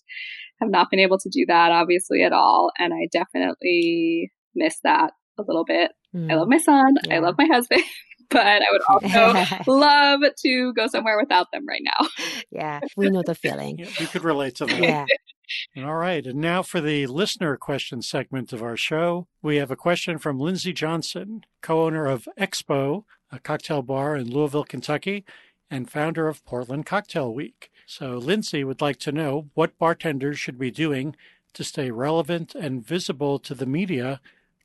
have 0.61 0.71
not 0.71 0.90
been 0.90 1.01
able 1.01 1.19
to 1.19 1.29
do 1.29 1.45
that 1.49 1.73
obviously 1.73 2.23
at 2.23 2.33
all. 2.33 2.71
And 2.79 2.95
I 2.95 3.09
definitely 3.12 4.33
miss 4.55 4.79
that 4.85 5.12
a 5.38 5.42
little 5.42 5.64
bit. 5.64 5.92
Mm. 6.14 6.33
I 6.33 6.37
love 6.37 6.49
my 6.49 6.59
son. 6.59 6.95
Yeah. 7.05 7.16
I 7.16 7.19
love 7.19 7.35
my 7.38 7.47
husband. 7.47 7.83
but 8.30 8.46
I 8.46 8.66
would 8.70 8.82
also 8.88 9.70
love 9.70 10.20
to 10.44 10.72
go 10.74 10.86
somewhere 10.86 11.18
without 11.18 11.50
them 11.52 11.66
right 11.66 11.82
now. 11.82 12.08
Yeah, 12.50 12.80
we 12.96 13.10
know 13.10 13.22
the 13.22 13.34
feeling. 13.34 13.78
Yeah, 13.78 13.90
we 14.00 14.06
could 14.06 14.24
relate 14.24 14.54
to 14.56 14.66
that. 14.66 14.80
Yeah. 14.80 15.84
All 15.84 15.96
right. 15.96 16.24
And 16.26 16.40
now 16.40 16.62
for 16.62 16.80
the 16.80 17.06
listener 17.06 17.56
question 17.56 18.02
segment 18.02 18.52
of 18.52 18.62
our 18.62 18.76
show. 18.76 19.26
We 19.42 19.56
have 19.56 19.70
a 19.70 19.76
question 19.76 20.18
from 20.18 20.38
Lindsay 20.40 20.72
Johnson, 20.72 21.44
co 21.60 21.84
owner 21.84 22.06
of 22.06 22.28
Expo, 22.38 23.04
a 23.30 23.38
cocktail 23.38 23.82
bar 23.82 24.16
in 24.16 24.30
Louisville, 24.30 24.64
Kentucky, 24.64 25.24
and 25.70 25.90
founder 25.90 26.28
of 26.28 26.44
Portland 26.44 26.86
Cocktail 26.86 27.32
Week. 27.34 27.70
So, 27.86 28.12
Lindsay 28.12 28.64
would 28.64 28.80
like 28.80 28.98
to 29.00 29.12
know 29.12 29.48
what 29.54 29.78
bartenders 29.78 30.38
should 30.38 30.58
be 30.58 30.70
doing 30.70 31.14
to 31.52 31.64
stay 31.64 31.90
relevant 31.90 32.54
and 32.54 32.86
visible 32.86 33.38
to 33.40 33.54
the 33.54 33.66
media 33.66 34.20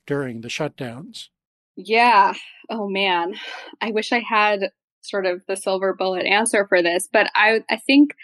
during 0.06 0.40
the 0.40 0.48
shutdowns. 0.48 1.28
Yeah. 1.76 2.34
Oh 2.70 2.88
man. 2.88 3.34
I 3.80 3.90
wish 3.90 4.12
I 4.12 4.20
had 4.20 4.70
sort 5.00 5.26
of 5.26 5.42
the 5.48 5.56
silver 5.56 5.94
bullet 5.94 6.26
answer 6.26 6.66
for 6.68 6.82
this, 6.82 7.08
but 7.12 7.30
I 7.34 7.64
I 7.70 7.76
think 7.76 8.14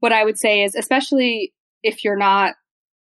what 0.00 0.12
I 0.12 0.24
would 0.24 0.38
say 0.38 0.62
is 0.62 0.74
especially 0.74 1.52
if 1.82 2.04
you're 2.04 2.16
not 2.16 2.54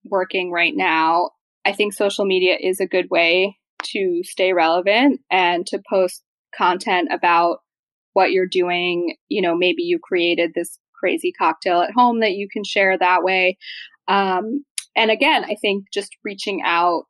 working 0.06 0.52
right 0.52 0.74
now, 0.76 1.32
I 1.66 1.74
think 1.74 1.94
social 1.94 2.26
media 2.26 2.58
is 2.60 2.80
a 2.80 2.88
good 2.88 3.10
way 3.10 3.58
to 3.84 4.22
stay 4.24 4.54
relevant 4.54 5.22
and 5.30 5.66
to 5.68 5.82
post 5.90 6.24
content 6.56 7.10
about 7.12 7.60
what 8.14 8.32
you're 8.32 8.48
doing. 8.48 9.16
You 9.30 9.42
know, 9.42 9.56
maybe 9.56 9.84
you 9.84 10.00
created 10.02 10.54
this 10.54 10.80
crazy 11.00 11.32
cocktail 11.32 11.82
at 11.82 11.92
home 11.92 12.20
that 12.22 12.34
you 12.34 12.48
can 12.52 12.64
share 12.64 12.98
that 12.98 13.24
way. 13.24 13.58
Um, 14.08 14.66
and 14.96 15.10
again, 15.12 15.44
I 15.46 15.56
think 15.56 15.86
just 15.94 16.16
reaching 16.24 16.62
out 16.64 17.04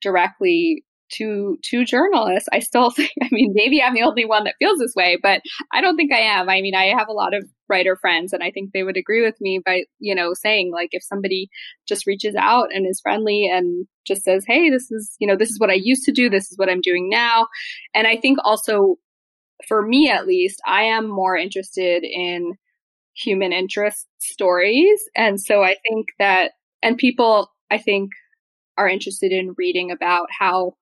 directly 0.00 0.84
to 1.12 1.58
to 1.62 1.84
journalists. 1.84 2.48
I 2.52 2.60
still 2.60 2.90
think 2.90 3.10
I 3.22 3.28
mean 3.30 3.52
maybe 3.54 3.82
I'm 3.82 3.94
the 3.94 4.02
only 4.02 4.24
one 4.24 4.44
that 4.44 4.56
feels 4.58 4.78
this 4.78 4.94
way, 4.96 5.18
but 5.22 5.40
I 5.72 5.80
don't 5.80 5.96
think 5.96 6.12
I 6.12 6.20
am. 6.20 6.48
I 6.48 6.60
mean, 6.60 6.74
I 6.74 6.86
have 6.96 7.08
a 7.08 7.12
lot 7.12 7.34
of 7.34 7.44
writer 7.68 7.96
friends 7.96 8.32
and 8.32 8.42
I 8.42 8.50
think 8.50 8.70
they 8.72 8.82
would 8.82 8.96
agree 8.96 9.22
with 9.24 9.40
me 9.40 9.60
by, 9.64 9.84
you 9.98 10.14
know, 10.14 10.32
saying 10.34 10.70
like 10.72 10.90
if 10.92 11.02
somebody 11.02 11.48
just 11.88 12.06
reaches 12.06 12.34
out 12.34 12.68
and 12.72 12.86
is 12.86 13.00
friendly 13.00 13.50
and 13.52 13.86
just 14.06 14.22
says, 14.22 14.44
"Hey, 14.46 14.70
this 14.70 14.90
is, 14.90 15.16
you 15.18 15.26
know, 15.26 15.36
this 15.36 15.50
is 15.50 15.58
what 15.58 15.70
I 15.70 15.74
used 15.74 16.04
to 16.04 16.12
do, 16.12 16.28
this 16.28 16.50
is 16.50 16.58
what 16.58 16.68
I'm 16.68 16.80
doing 16.82 17.08
now." 17.08 17.46
And 17.94 18.06
I 18.06 18.16
think 18.16 18.38
also 18.44 18.96
for 19.66 19.82
me 19.82 20.10
at 20.10 20.26
least, 20.26 20.60
I 20.66 20.82
am 20.84 21.08
more 21.08 21.36
interested 21.36 22.04
in 22.04 22.54
human 23.14 23.52
interest 23.52 24.06
stories. 24.18 25.00
And 25.14 25.40
so 25.40 25.62
I 25.62 25.76
think 25.88 26.06
that 26.18 26.52
and 26.82 26.98
people 26.98 27.50
I 27.70 27.78
think 27.78 28.10
are 28.76 28.88
interested 28.88 29.32
in 29.32 29.54
reading 29.56 29.90
about 29.90 30.26
how 30.36 30.74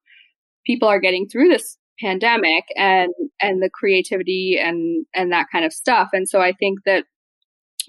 people 0.65 0.89
are 0.89 1.01
getting 1.01 1.29
through 1.29 1.49
this 1.49 1.77
pandemic 2.01 2.65
and 2.77 3.13
and 3.41 3.63
the 3.63 3.71
creativity 3.73 4.59
and 4.61 5.07
and 5.15 5.33
that 5.33 5.47
kind 5.53 5.65
of 5.65 5.73
stuff. 5.73 6.09
And 6.13 6.29
so 6.29 6.41
i 6.41 6.53
think 6.53 6.81
that 6.87 7.05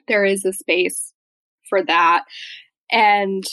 there 0.08 0.26
is 0.26 0.46
a 0.46 0.54
space 0.54 1.14
for 1.70 1.84
that. 1.84 2.24
And 2.92 3.44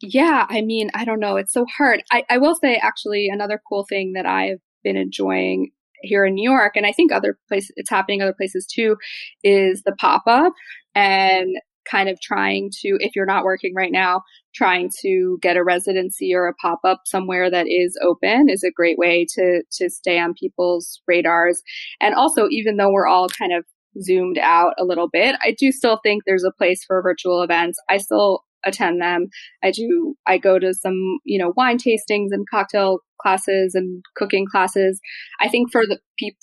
yeah 0.00 0.46
i 0.48 0.60
mean 0.60 0.90
i 0.94 1.04
don't 1.04 1.20
know. 1.20 1.36
It's 1.36 1.52
so 1.52 1.66
hard. 1.76 2.02
I, 2.12 2.24
I 2.30 2.38
will 2.38 2.54
say 2.54 2.76
actually 2.76 3.28
another 3.28 3.60
cool 3.68 3.84
thing 3.88 4.12
that 4.14 4.26
i've 4.26 4.60
been 4.82 4.96
enjoying 4.96 5.70
here 6.02 6.26
in 6.26 6.34
new 6.34 6.50
york 6.50 6.76
and 6.76 6.84
i 6.84 6.92
think 6.92 7.10
other 7.10 7.38
places 7.48 7.72
it's 7.76 7.88
happening 7.88 8.20
other 8.20 8.34
places 8.34 8.66
too 8.66 8.96
is 9.42 9.82
the 9.84 9.94
pop-up. 9.98 10.52
And 10.94 11.56
kind 11.90 12.08
of 12.08 12.20
trying 12.20 12.70
to, 12.80 12.96
if 13.00 13.14
you're 13.14 13.26
not 13.26 13.44
working 13.44 13.74
right 13.74 13.92
now, 13.92 14.22
trying 14.54 14.90
to 15.02 15.38
get 15.42 15.56
a 15.56 15.64
residency 15.64 16.32
or 16.34 16.46
a 16.46 16.54
pop 16.54 16.80
up 16.84 17.02
somewhere 17.04 17.50
that 17.50 17.66
is 17.68 17.98
open 18.02 18.48
is 18.48 18.62
a 18.62 18.70
great 18.70 18.98
way 18.98 19.26
to, 19.34 19.62
to 19.72 19.90
stay 19.90 20.18
on 20.18 20.34
people's 20.34 21.00
radars. 21.06 21.62
And 22.00 22.14
also, 22.14 22.46
even 22.50 22.76
though 22.76 22.90
we're 22.90 23.06
all 23.06 23.28
kind 23.28 23.52
of 23.52 23.64
zoomed 24.02 24.38
out 24.38 24.74
a 24.78 24.84
little 24.84 25.08
bit, 25.08 25.36
I 25.42 25.54
do 25.58 25.72
still 25.72 26.00
think 26.02 26.22
there's 26.24 26.44
a 26.44 26.52
place 26.52 26.84
for 26.84 27.02
virtual 27.02 27.42
events. 27.42 27.78
I 27.88 27.98
still 27.98 28.44
attend 28.64 29.00
them. 29.00 29.28
I 29.62 29.70
do, 29.70 30.14
I 30.26 30.38
go 30.38 30.58
to 30.58 30.72
some, 30.72 31.18
you 31.24 31.38
know, 31.38 31.52
wine 31.56 31.78
tastings 31.78 32.28
and 32.30 32.48
cocktail 32.50 33.00
classes 33.20 33.74
and 33.74 34.02
cooking 34.16 34.46
classes. 34.50 35.00
I 35.40 35.48
think 35.48 35.70
for 35.70 35.84
the, 35.86 35.98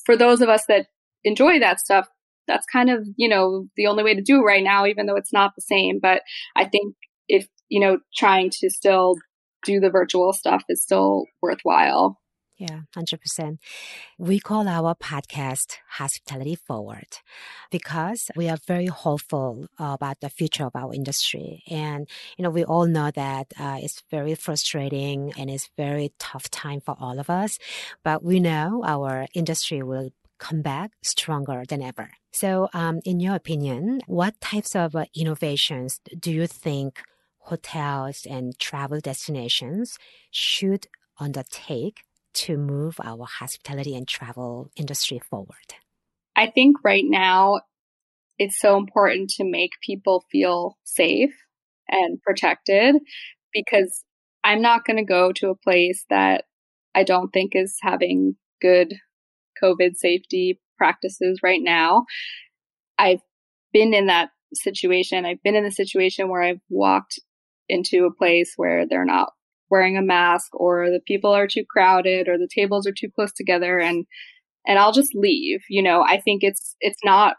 for 0.06 0.15
those 0.15 0.41
of 0.41 0.49
us 0.49 0.65
that 0.67 0.88
enjoy 1.23 1.60
that 1.60 1.80
stuff, 1.80 2.08
that's 2.47 2.65
kind 2.71 2.89
of, 2.89 3.08
you 3.15 3.30
know, 3.30 3.67
the 3.75 3.88
only 3.88 4.04
way 4.04 4.15
to 4.15 4.21
do 4.21 4.41
it 4.41 4.45
right 4.45 4.63
now, 4.63 4.86
even 4.86 5.06
though 5.06 5.15
it's 5.15 5.34
not 5.34 5.51
the 5.56 5.62
same. 5.62 5.99
But 6.01 6.21
I 6.56 6.65
think 6.65 6.95
if, 7.27 7.47
you 7.69 7.80
know, 7.80 7.99
trying 8.15 8.49
to 8.60 8.69
still 8.69 9.15
do 9.63 9.80
the 9.80 9.89
virtual 9.89 10.34
stuff 10.34 10.63
is 10.69 10.84
still 10.84 11.25
worthwhile. 11.41 12.17
Yeah, 12.58 12.82
100%. 12.95 13.58
We 14.19 14.39
call 14.39 14.67
our 14.67 14.93
podcast 14.93 15.77
Hospitality 15.93 16.54
Forward 16.54 17.08
because 17.71 18.30
we 18.36 18.49
are 18.49 18.58
very 18.67 18.86
hopeful 18.86 19.65
about 19.80 20.19
the 20.19 20.30
future 20.30 20.65
of 20.65 20.75
our 20.75 20.93
industry. 20.93 21.63
And, 21.67 22.08
you 22.38 22.43
know, 22.43 22.51
we 22.51 22.63
all 22.63 22.86
know 22.86 23.10
that 23.15 23.47
uh, 23.60 23.80
it's 23.82 24.04
very 24.12 24.36
frustrating 24.36 25.34
and 25.39 25.49
it's 25.49 25.71
very 25.75 26.13
tough 26.19 26.51
time 26.51 26.82
for 26.82 26.95
all 26.99 27.19
of 27.19 27.32
us, 27.32 27.58
but 28.04 28.23
we 28.23 28.39
know 28.39 28.84
our 28.86 29.25
industry 29.34 29.82
will 29.82 30.12
come 30.38 30.62
back 30.62 30.91
stronger 31.01 31.63
than 31.67 31.82
ever. 31.82 32.12
So, 32.31 32.69
um, 32.73 33.01
in 33.03 33.19
your 33.19 33.35
opinion, 33.35 34.01
what 34.07 34.39
types 34.39 34.75
of 34.75 34.95
uh, 34.95 35.05
innovations 35.15 35.99
do 36.17 36.31
you 36.31 36.47
think 36.47 37.01
hotels 37.39 38.25
and 38.29 38.57
travel 38.57 38.99
destinations 38.99 39.97
should 40.31 40.87
undertake 41.19 42.01
to 42.33 42.57
move 42.57 42.99
our 43.03 43.25
hospitality 43.25 43.95
and 43.95 44.07
travel 44.07 44.71
industry 44.77 45.19
forward? 45.19 45.75
I 46.35 46.47
think 46.47 46.77
right 46.83 47.03
now 47.05 47.61
it's 48.39 48.59
so 48.59 48.77
important 48.77 49.29
to 49.31 49.43
make 49.43 49.71
people 49.85 50.23
feel 50.31 50.77
safe 50.83 51.35
and 51.89 52.21
protected 52.21 52.95
because 53.53 54.03
I'm 54.43 54.61
not 54.61 54.85
going 54.85 54.97
to 54.97 55.03
go 55.03 55.31
to 55.33 55.49
a 55.49 55.55
place 55.55 56.05
that 56.09 56.45
I 56.95 57.03
don't 57.03 57.29
think 57.31 57.51
is 57.55 57.77
having 57.81 58.35
good 58.61 58.95
COVID 59.61 59.95
safety 59.95 60.59
practices 60.81 61.39
right 61.43 61.61
now. 61.61 62.05
I've 62.97 63.21
been 63.71 63.93
in 63.93 64.07
that 64.07 64.29
situation. 64.55 65.25
I've 65.25 65.43
been 65.43 65.55
in 65.55 65.63
the 65.63 65.69
situation 65.69 66.27
where 66.27 66.41
I've 66.41 66.59
walked 66.69 67.19
into 67.69 68.05
a 68.05 68.13
place 68.13 68.53
where 68.57 68.87
they're 68.89 69.05
not 69.05 69.29
wearing 69.69 69.95
a 69.95 70.01
mask 70.01 70.47
or 70.53 70.89
the 70.89 70.99
people 71.05 71.31
are 71.31 71.47
too 71.47 71.63
crowded 71.69 72.27
or 72.27 72.39
the 72.39 72.49
tables 72.53 72.87
are 72.87 72.91
too 72.91 73.09
close 73.13 73.31
together 73.31 73.79
and 73.79 74.05
and 74.67 74.79
I'll 74.79 74.91
just 74.91 75.13
leave. 75.13 75.61
You 75.69 75.83
know, 75.83 76.01
I 76.01 76.19
think 76.19 76.43
it's 76.43 76.75
it's 76.79 76.99
not 77.03 77.35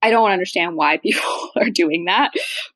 I 0.00 0.08
don't 0.08 0.30
understand 0.30 0.76
why 0.76 0.96
people 1.02 1.50
are 1.56 1.68
doing 1.70 2.06
that. 2.06 2.30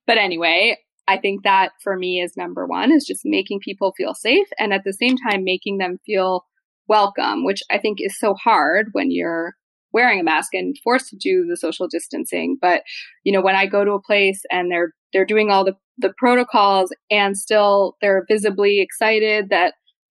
But 0.06 0.18
anyway, 0.18 0.76
I 1.09 1.16
think 1.16 1.44
that 1.44 1.70
for 1.82 1.96
me 1.96 2.20
is 2.20 2.37
number 2.37 2.66
one 2.66 2.92
is 2.92 3.06
just 3.06 3.22
making 3.24 3.61
people 3.61 3.94
feel 3.96 4.12
safe 4.12 4.48
and 4.59 4.74
at 4.74 4.82
the 4.85 4.92
same 4.92 5.16
time 5.16 5.42
making 5.42 5.78
them 5.78 6.00
feel 6.04 6.44
welcome, 6.87 7.44
which 7.44 7.62
I 7.70 7.78
think 7.78 7.98
is 8.00 8.18
so 8.18 8.35
hard 8.35 8.88
when 8.92 9.11
you're 9.11 9.56
wearing 9.96 10.20
a 10.20 10.22
mask 10.22 10.52
and 10.52 10.76
forced 10.85 11.09
to 11.09 11.16
do 11.16 11.46
the 11.48 11.56
social 11.56 11.88
distancing. 11.88 12.59
But, 12.61 12.82
you 13.24 13.32
know, 13.32 13.40
when 13.40 13.56
I 13.56 13.64
go 13.64 13.82
to 13.82 13.92
a 13.92 14.02
place 14.02 14.42
and 14.50 14.70
they're, 14.70 14.92
they're 15.14 15.24
doing 15.24 15.50
all 15.50 15.64
the, 15.64 15.74
the 15.96 16.12
protocols 16.18 16.94
and 17.11 17.35
still 17.35 17.96
they're 18.02 18.26
visibly 18.28 18.82
excited 18.82 19.48
that 19.48 19.72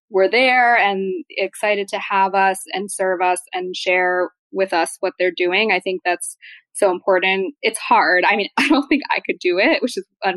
we're 0.09 0.29
there 0.29 0.77
and 0.77 1.25
excited 1.31 1.89
to 1.89 1.99
have 1.99 2.33
us 2.33 2.61
and 2.71 2.89
serve 2.89 3.21
us 3.21 3.39
and 3.51 3.75
share 3.75 4.29
with 4.53 4.71
us 4.71 4.95
what 5.01 5.13
they're 5.19 5.33
doing. 5.35 5.73
I 5.73 5.81
think 5.81 6.01
that's 6.05 6.37
so 6.73 6.89
important. 6.89 7.53
It's 7.61 7.79
hard. 7.79 8.23
I 8.25 8.37
mean, 8.37 8.47
I 8.57 8.69
don't 8.69 8.87
think 8.87 9.03
I 9.11 9.19
could 9.25 9.39
do 9.39 9.59
it, 9.59 9.81
which 9.81 9.97
is 9.97 10.05
a 10.23 10.33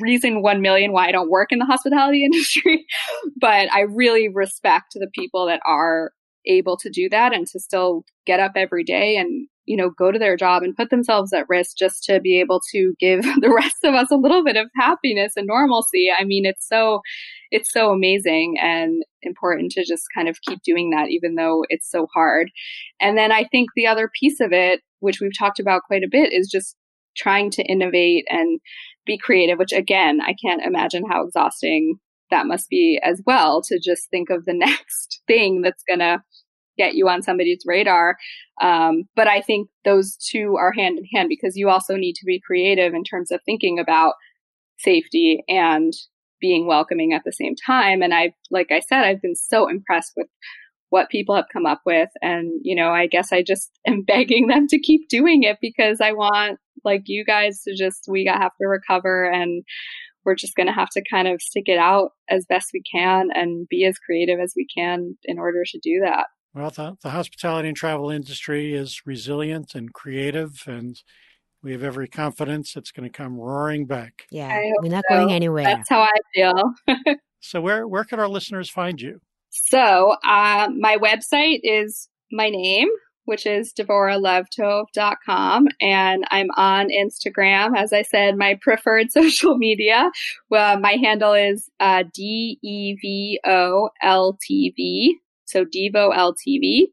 reason 0.00 0.42
1 0.42 0.60
million 0.60 0.90
why 0.90 1.06
I 1.06 1.12
don't 1.12 1.30
work 1.30 1.52
in 1.52 1.60
the 1.60 1.66
hospitality 1.66 2.24
industry. 2.32 2.84
but 3.40 3.72
I 3.72 3.82
really 3.82 4.28
respect 4.28 4.94
the 4.94 5.10
people 5.14 5.46
that 5.46 5.60
are 5.64 6.12
able 6.46 6.76
to 6.76 6.90
do 6.90 7.08
that 7.10 7.32
and 7.32 7.46
to 7.46 7.60
still 7.60 8.04
get 8.26 8.40
up 8.40 8.52
every 8.56 8.84
day 8.84 9.16
and 9.16 9.48
you 9.64 9.76
know 9.76 9.90
go 9.90 10.10
to 10.10 10.18
their 10.18 10.36
job 10.36 10.62
and 10.62 10.76
put 10.76 10.90
themselves 10.90 11.32
at 11.32 11.48
risk 11.48 11.76
just 11.76 12.02
to 12.04 12.20
be 12.20 12.40
able 12.40 12.60
to 12.72 12.94
give 12.98 13.22
the 13.40 13.52
rest 13.54 13.84
of 13.84 13.94
us 13.94 14.10
a 14.10 14.16
little 14.16 14.44
bit 14.44 14.56
of 14.56 14.68
happiness 14.76 15.34
and 15.36 15.46
normalcy. 15.46 16.08
I 16.16 16.24
mean 16.24 16.44
it's 16.44 16.66
so 16.66 17.00
it's 17.50 17.72
so 17.72 17.90
amazing 17.90 18.56
and 18.60 19.02
important 19.22 19.72
to 19.72 19.84
just 19.84 20.04
kind 20.14 20.28
of 20.28 20.40
keep 20.42 20.60
doing 20.64 20.90
that 20.90 21.10
even 21.10 21.34
though 21.36 21.64
it's 21.68 21.90
so 21.90 22.06
hard. 22.14 22.50
And 23.00 23.16
then 23.16 23.32
i 23.32 23.44
think 23.44 23.70
the 23.74 23.86
other 23.86 24.10
piece 24.20 24.40
of 24.40 24.52
it 24.52 24.80
which 25.00 25.20
we've 25.20 25.36
talked 25.36 25.60
about 25.60 25.82
quite 25.86 26.02
a 26.02 26.08
bit 26.10 26.32
is 26.32 26.48
just 26.50 26.76
trying 27.16 27.50
to 27.50 27.62
innovate 27.64 28.24
and 28.30 28.60
be 29.04 29.18
creative 29.18 29.58
which 29.58 29.72
again 29.72 30.20
i 30.22 30.34
can't 30.42 30.62
imagine 30.64 31.02
how 31.08 31.24
exhausting 31.24 31.98
that 32.32 32.46
must 32.46 32.68
be 32.68 32.98
as 33.04 33.22
well 33.24 33.62
to 33.62 33.78
just 33.78 34.10
think 34.10 34.30
of 34.30 34.44
the 34.44 34.54
next 34.54 35.22
thing 35.28 35.62
that's 35.62 35.84
going 35.88 36.00
to 36.00 36.20
get 36.76 36.94
you 36.94 37.08
on 37.08 37.22
somebody's 37.22 37.62
radar. 37.66 38.16
Um, 38.60 39.04
but 39.14 39.28
I 39.28 39.40
think 39.40 39.68
those 39.84 40.16
two 40.16 40.56
are 40.58 40.72
hand 40.72 40.98
in 40.98 41.04
hand 41.14 41.28
because 41.28 41.56
you 41.56 41.68
also 41.68 41.96
need 41.96 42.14
to 42.14 42.26
be 42.26 42.42
creative 42.44 42.94
in 42.94 43.04
terms 43.04 43.30
of 43.30 43.40
thinking 43.44 43.78
about 43.78 44.14
safety 44.78 45.44
and 45.48 45.92
being 46.40 46.66
welcoming 46.66 47.12
at 47.12 47.22
the 47.24 47.32
same 47.32 47.54
time. 47.54 48.02
And 48.02 48.14
I, 48.14 48.32
like 48.50 48.72
I 48.72 48.80
said, 48.80 49.04
I've 49.04 49.22
been 49.22 49.36
so 49.36 49.68
impressed 49.68 50.12
with 50.16 50.26
what 50.88 51.10
people 51.10 51.36
have 51.36 51.46
come 51.52 51.66
up 51.66 51.82
with. 51.86 52.08
And, 52.20 52.60
you 52.62 52.74
know, 52.74 52.90
I 52.90 53.06
guess 53.06 53.32
I 53.32 53.42
just 53.42 53.70
am 53.86 54.02
begging 54.02 54.46
them 54.46 54.66
to 54.68 54.80
keep 54.80 55.08
doing 55.08 55.42
it 55.42 55.58
because 55.60 56.00
I 56.00 56.12
want 56.12 56.58
like 56.84 57.02
you 57.06 57.24
guys 57.24 57.62
to 57.62 57.76
just, 57.76 58.06
we 58.08 58.24
have 58.24 58.50
to 58.60 58.66
recover 58.66 59.30
and 59.30 59.62
we're 60.24 60.34
just 60.34 60.54
going 60.54 60.66
to 60.66 60.72
have 60.72 60.90
to 60.90 61.02
kind 61.10 61.28
of 61.28 61.40
stick 61.42 61.64
it 61.66 61.78
out 61.78 62.12
as 62.28 62.46
best 62.46 62.70
we 62.72 62.82
can 62.82 63.28
and 63.34 63.68
be 63.68 63.84
as 63.84 63.98
creative 63.98 64.40
as 64.40 64.54
we 64.56 64.66
can 64.66 65.16
in 65.24 65.38
order 65.38 65.64
to 65.64 65.78
do 65.78 66.00
that. 66.04 66.26
Well, 66.54 66.70
the, 66.70 66.96
the 67.02 67.10
hospitality 67.10 67.68
and 67.68 67.76
travel 67.76 68.10
industry 68.10 68.74
is 68.74 69.06
resilient 69.06 69.74
and 69.74 69.92
creative, 69.92 70.62
and 70.66 71.00
we 71.62 71.72
have 71.72 71.82
every 71.82 72.08
confidence 72.08 72.76
it's 72.76 72.92
going 72.92 73.10
to 73.10 73.16
come 73.16 73.38
roaring 73.38 73.86
back. 73.86 74.26
Yeah, 74.30 74.60
we're 74.82 74.90
not 74.90 75.04
so. 75.08 75.16
going 75.16 75.32
anywhere. 75.32 75.64
That's 75.64 75.88
how 75.88 76.02
I 76.02 76.12
feel. 76.34 76.74
so, 77.40 77.60
where 77.62 77.88
where 77.88 78.04
can 78.04 78.20
our 78.20 78.28
listeners 78.28 78.68
find 78.68 79.00
you? 79.00 79.20
So, 79.48 80.16
uh, 80.24 80.68
my 80.78 80.98
website 80.98 81.60
is 81.62 82.08
my 82.30 82.50
name, 82.50 82.88
which 83.24 83.46
is 83.46 83.72
devorahlevtov.com. 83.72 85.68
And 85.80 86.24
I'm 86.30 86.48
on 86.56 86.88
Instagram. 86.88 87.76
As 87.76 87.92
I 87.92 88.02
said, 88.02 88.36
my 88.36 88.58
preferred 88.60 89.10
social 89.12 89.56
media. 89.56 90.10
Well, 90.50 90.78
my 90.78 90.92
handle 91.02 91.32
is 91.32 91.68
uh, 91.80 92.04
D 92.12 92.58
E 92.62 92.94
V 93.00 93.40
O 93.46 93.90
L 94.02 94.38
T 94.40 94.72
V. 94.76 95.18
So 95.44 95.64
Devo 95.64 96.14
LTV. 96.14 96.86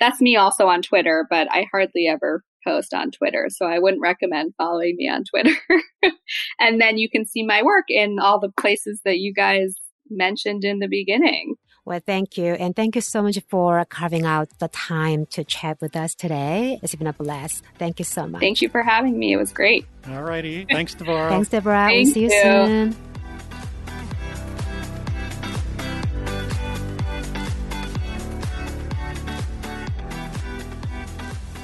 That's 0.00 0.20
me 0.20 0.36
also 0.36 0.66
on 0.66 0.82
Twitter, 0.82 1.26
but 1.28 1.48
I 1.50 1.66
hardly 1.72 2.06
ever 2.06 2.44
post 2.64 2.94
on 2.94 3.10
Twitter. 3.10 3.48
So 3.50 3.66
I 3.66 3.78
wouldn't 3.78 4.02
recommend 4.02 4.54
following 4.56 4.94
me 4.96 5.08
on 5.08 5.24
Twitter. 5.24 5.56
and 6.60 6.80
then 6.80 6.98
you 6.98 7.10
can 7.10 7.26
see 7.26 7.44
my 7.44 7.62
work 7.62 7.86
in 7.88 8.18
all 8.20 8.38
the 8.38 8.52
places 8.60 9.00
that 9.04 9.18
you 9.18 9.32
guys 9.32 9.74
mentioned 10.10 10.64
in 10.64 10.78
the 10.78 10.88
beginning. 10.88 11.54
Well, 11.88 12.00
thank 12.04 12.36
you. 12.36 12.52
And 12.52 12.76
thank 12.76 12.96
you 12.96 13.00
so 13.00 13.22
much 13.22 13.40
for 13.48 13.82
carving 13.86 14.26
out 14.26 14.50
the 14.58 14.68
time 14.68 15.24
to 15.30 15.42
chat 15.42 15.80
with 15.80 15.96
us 15.96 16.14
today. 16.14 16.78
It's 16.82 16.94
been 16.94 17.06
a 17.06 17.14
blast. 17.14 17.64
Thank 17.78 17.98
you 17.98 18.04
so 18.04 18.26
much. 18.26 18.40
Thank 18.42 18.60
you 18.60 18.68
for 18.68 18.82
having 18.82 19.18
me. 19.18 19.32
It 19.32 19.38
was 19.38 19.54
great. 19.54 19.86
All 20.06 20.22
righty. 20.22 20.66
Thanks, 20.66 20.92
Deborah. 20.92 21.30
Thanks, 21.30 21.48
Deborah. 21.48 21.86
Thank 21.88 22.04
we'll 22.04 22.12
see 22.12 22.20
you, 22.24 22.30
you 22.30 22.42
soon. 22.42 22.96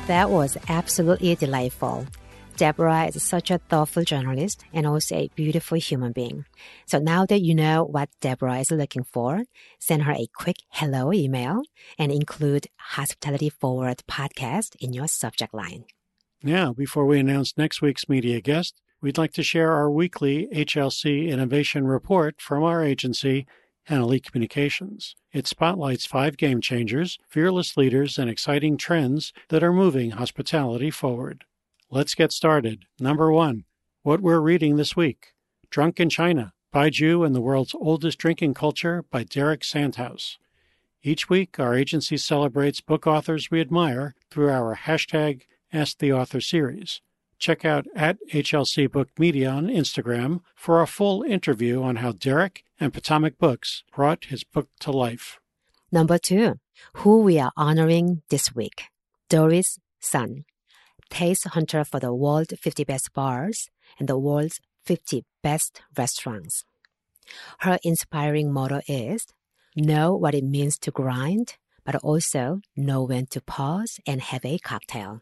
That 0.07 0.31
was 0.31 0.57
absolutely 0.71 1.35
delightful. 1.35 2.07
Deborah 2.57 3.07
is 3.07 3.21
such 3.21 3.51
a 3.51 3.59
thoughtful 3.59 4.05
journalist 4.05 4.64
and 4.73 4.87
also 4.87 5.17
a 5.17 5.31
beautiful 5.35 5.77
human 5.77 6.12
being. 6.12 6.45
So 6.87 6.99
now 6.99 7.27
that 7.27 7.43
you 7.43 7.55
know 7.55 7.85
what 7.85 8.11
Deborah 8.21 8.61
is 8.61 8.71
looking 8.71 9.03
for, 9.03 9.43
send 9.81 10.05
her 10.05 10.12
a 10.12 10.29
quick 10.37 10.59
hello 10.69 11.12
email 11.12 11.62
and 11.99 12.12
include 12.12 12.69
Hospitality 12.77 13.49
Forward 13.49 14.03
podcast 14.09 14.77
in 14.79 14.93
your 14.93 15.09
subject 15.09 15.53
line. 15.53 15.85
Now, 16.45 16.73
before 16.73 17.07
we 17.07 17.19
announce 17.19 17.59
next 17.59 17.83
week's 17.83 18.09
media 18.09 18.40
guest, 18.40 18.81
we'd 19.01 19.19
like 19.19 19.33
to 19.33 19.43
share 19.43 19.73
our 19.73 19.90
weekly 19.90 20.47
HLC 20.53 21.29
Innovation 21.29 21.87
Report 21.88 22.40
from 22.40 22.62
our 22.62 22.85
agency, 22.85 23.47
Elite 23.90 24.31
Communications. 24.31 25.17
It 25.33 25.49
spotlights 25.49 26.07
five 26.07 26.37
game 26.37 26.61
changers, 26.61 27.19
fearless 27.29 27.77
leaders, 27.77 28.17
and 28.17 28.31
exciting 28.31 28.77
trends 28.77 29.33
that 29.49 29.64
are 29.64 29.73
moving 29.73 30.12
hospitality 30.12 30.90
forward. 30.90 31.45
Let's 31.95 32.17
get 32.17 32.33
started. 32.33 32.87
Number 32.99 33.31
one, 33.31 33.67
what 34.03 34.21
we're 34.21 34.41
reading 34.41 34.75
this 34.75 34.97
week 34.97 35.33
Drunk 35.71 36.01
in 36.01 36.11
China 36.11 36.53
Baijiu 36.75 37.25
and 37.25 37.37
the 37.37 37.41
World's 37.41 37.73
Oldest 37.73 38.19
Drinking 38.19 38.55
Culture 38.55 39.05
by 39.13 39.23
Derek 39.23 39.61
Sandhaus. 39.61 40.37
Each 41.05 41.29
week, 41.29 41.61
our 41.61 41.73
agency 41.77 42.17
celebrates 42.17 42.81
book 42.81 43.07
authors 43.07 43.49
we 43.49 43.61
admire 43.61 44.17
through 44.29 44.51
our 44.51 44.75
hashtag 44.75 45.43
Ask 45.73 45.99
the 45.99 46.13
Author 46.13 46.41
series. 46.41 47.01
Check 47.39 47.65
out 47.65 47.87
at 47.95 48.19
HLC 48.33 48.91
Book 48.91 49.11
Media 49.17 49.51
on 49.51 49.69
Instagram 49.69 50.41
for 50.57 50.83
a 50.83 50.89
full 50.89 51.23
interview 51.23 51.81
on 51.81 51.97
how 51.97 52.11
Derek 52.11 52.65
and 52.81 52.93
Potomac 52.93 53.39
Books 53.39 53.85
brought 53.95 54.25
his 54.25 54.43
book 54.43 54.69
to 54.81 54.91
life. 54.91 55.39
Number 55.93 56.19
two, 56.19 56.57
who 56.95 57.21
we 57.21 57.39
are 57.39 57.53
honoring 57.57 58.23
this 58.31 58.53
week 58.53 58.87
Doris 59.29 59.79
Sun, 60.01 60.45
taste 61.11 61.47
hunter 61.49 61.85
for 61.85 62.01
the 62.01 62.14
world's 62.14 62.55
50 62.59 62.85
best 62.85 63.12
bars 63.12 63.71
and 63.99 64.09
the 64.09 64.19
world's 64.19 64.61
50 64.85 65.25
best 65.43 65.83
restaurants. 65.97 66.64
Her 67.61 67.79
inspiring 67.83 68.53
motto 68.53 68.81
is 68.87 69.27
know 69.77 70.14
what 70.14 70.35
it 70.35 70.45
means 70.45 70.79
to 70.81 70.90
grind, 70.90 71.57
but 71.85 71.97
also 71.97 72.61
know 72.77 73.03
when 73.03 73.27
to 73.27 73.40
pause 73.40 73.99
and 74.07 74.21
have 74.21 74.45
a 74.45 74.59
cocktail. 74.59 75.21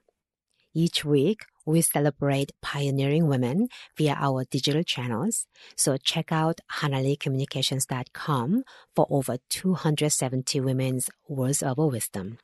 Each 0.75 1.05
week, 1.05 1.43
we 1.65 1.81
celebrate 1.81 2.53
pioneering 2.61 3.29
women 3.29 3.69
via 3.97 4.17
our 4.19 4.45
digital 4.45 4.83
channels, 4.83 5.47
so 5.77 5.97
check 5.97 6.33
out 6.33 6.61
hannaleecommunications.com 6.81 8.65
for 8.97 9.07
over 9.11 9.37
270 9.49 10.61
women's 10.61 11.11
words 11.29 11.63
of 11.63 11.77
wisdom. 11.79 12.39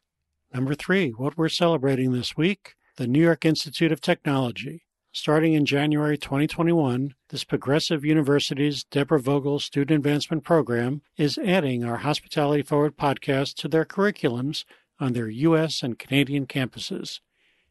Number 0.53 0.75
three, 0.75 1.11
what 1.11 1.37
we're 1.37 1.49
celebrating 1.49 2.13
this 2.13 2.37
week 2.37 2.75
the 2.99 3.07
New 3.07 3.23
York 3.23 3.45
Institute 3.45 3.93
of 3.93 4.01
Technology. 4.01 4.83
Starting 5.13 5.53
in 5.53 5.65
January 5.65 6.19
2021, 6.19 7.15
this 7.29 7.45
progressive 7.45 8.05
university's 8.05 8.83
Deborah 8.83 9.21
Vogel 9.21 9.61
Student 9.61 9.99
Advancement 9.99 10.43
Program 10.43 11.03
is 11.17 11.39
adding 11.39 11.85
our 11.85 11.99
Hospitality 11.99 12.65
Forward 12.65 12.97
podcast 12.97 13.55
to 13.59 13.69
their 13.69 13.85
curriculums 13.85 14.65
on 14.99 15.13
their 15.13 15.29
U.S. 15.29 15.81
and 15.81 15.97
Canadian 15.97 16.49
campuses. 16.49 17.21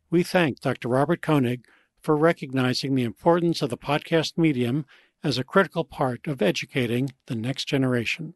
We 0.09 0.23
thank 0.23 0.61
Dr. 0.61 0.87
Robert 0.87 1.21
Koenig 1.21 1.65
for 1.99 2.15
recognizing 2.15 2.95
the 2.95 3.03
importance 3.03 3.61
of 3.61 3.69
the 3.69 3.77
podcast 3.77 4.37
medium 4.37 4.85
as 5.25 5.37
a 5.37 5.43
critical 5.43 5.83
part 5.83 6.25
of 6.25 6.41
educating 6.41 7.11
the 7.25 7.35
next 7.35 7.65
generation. 7.65 8.35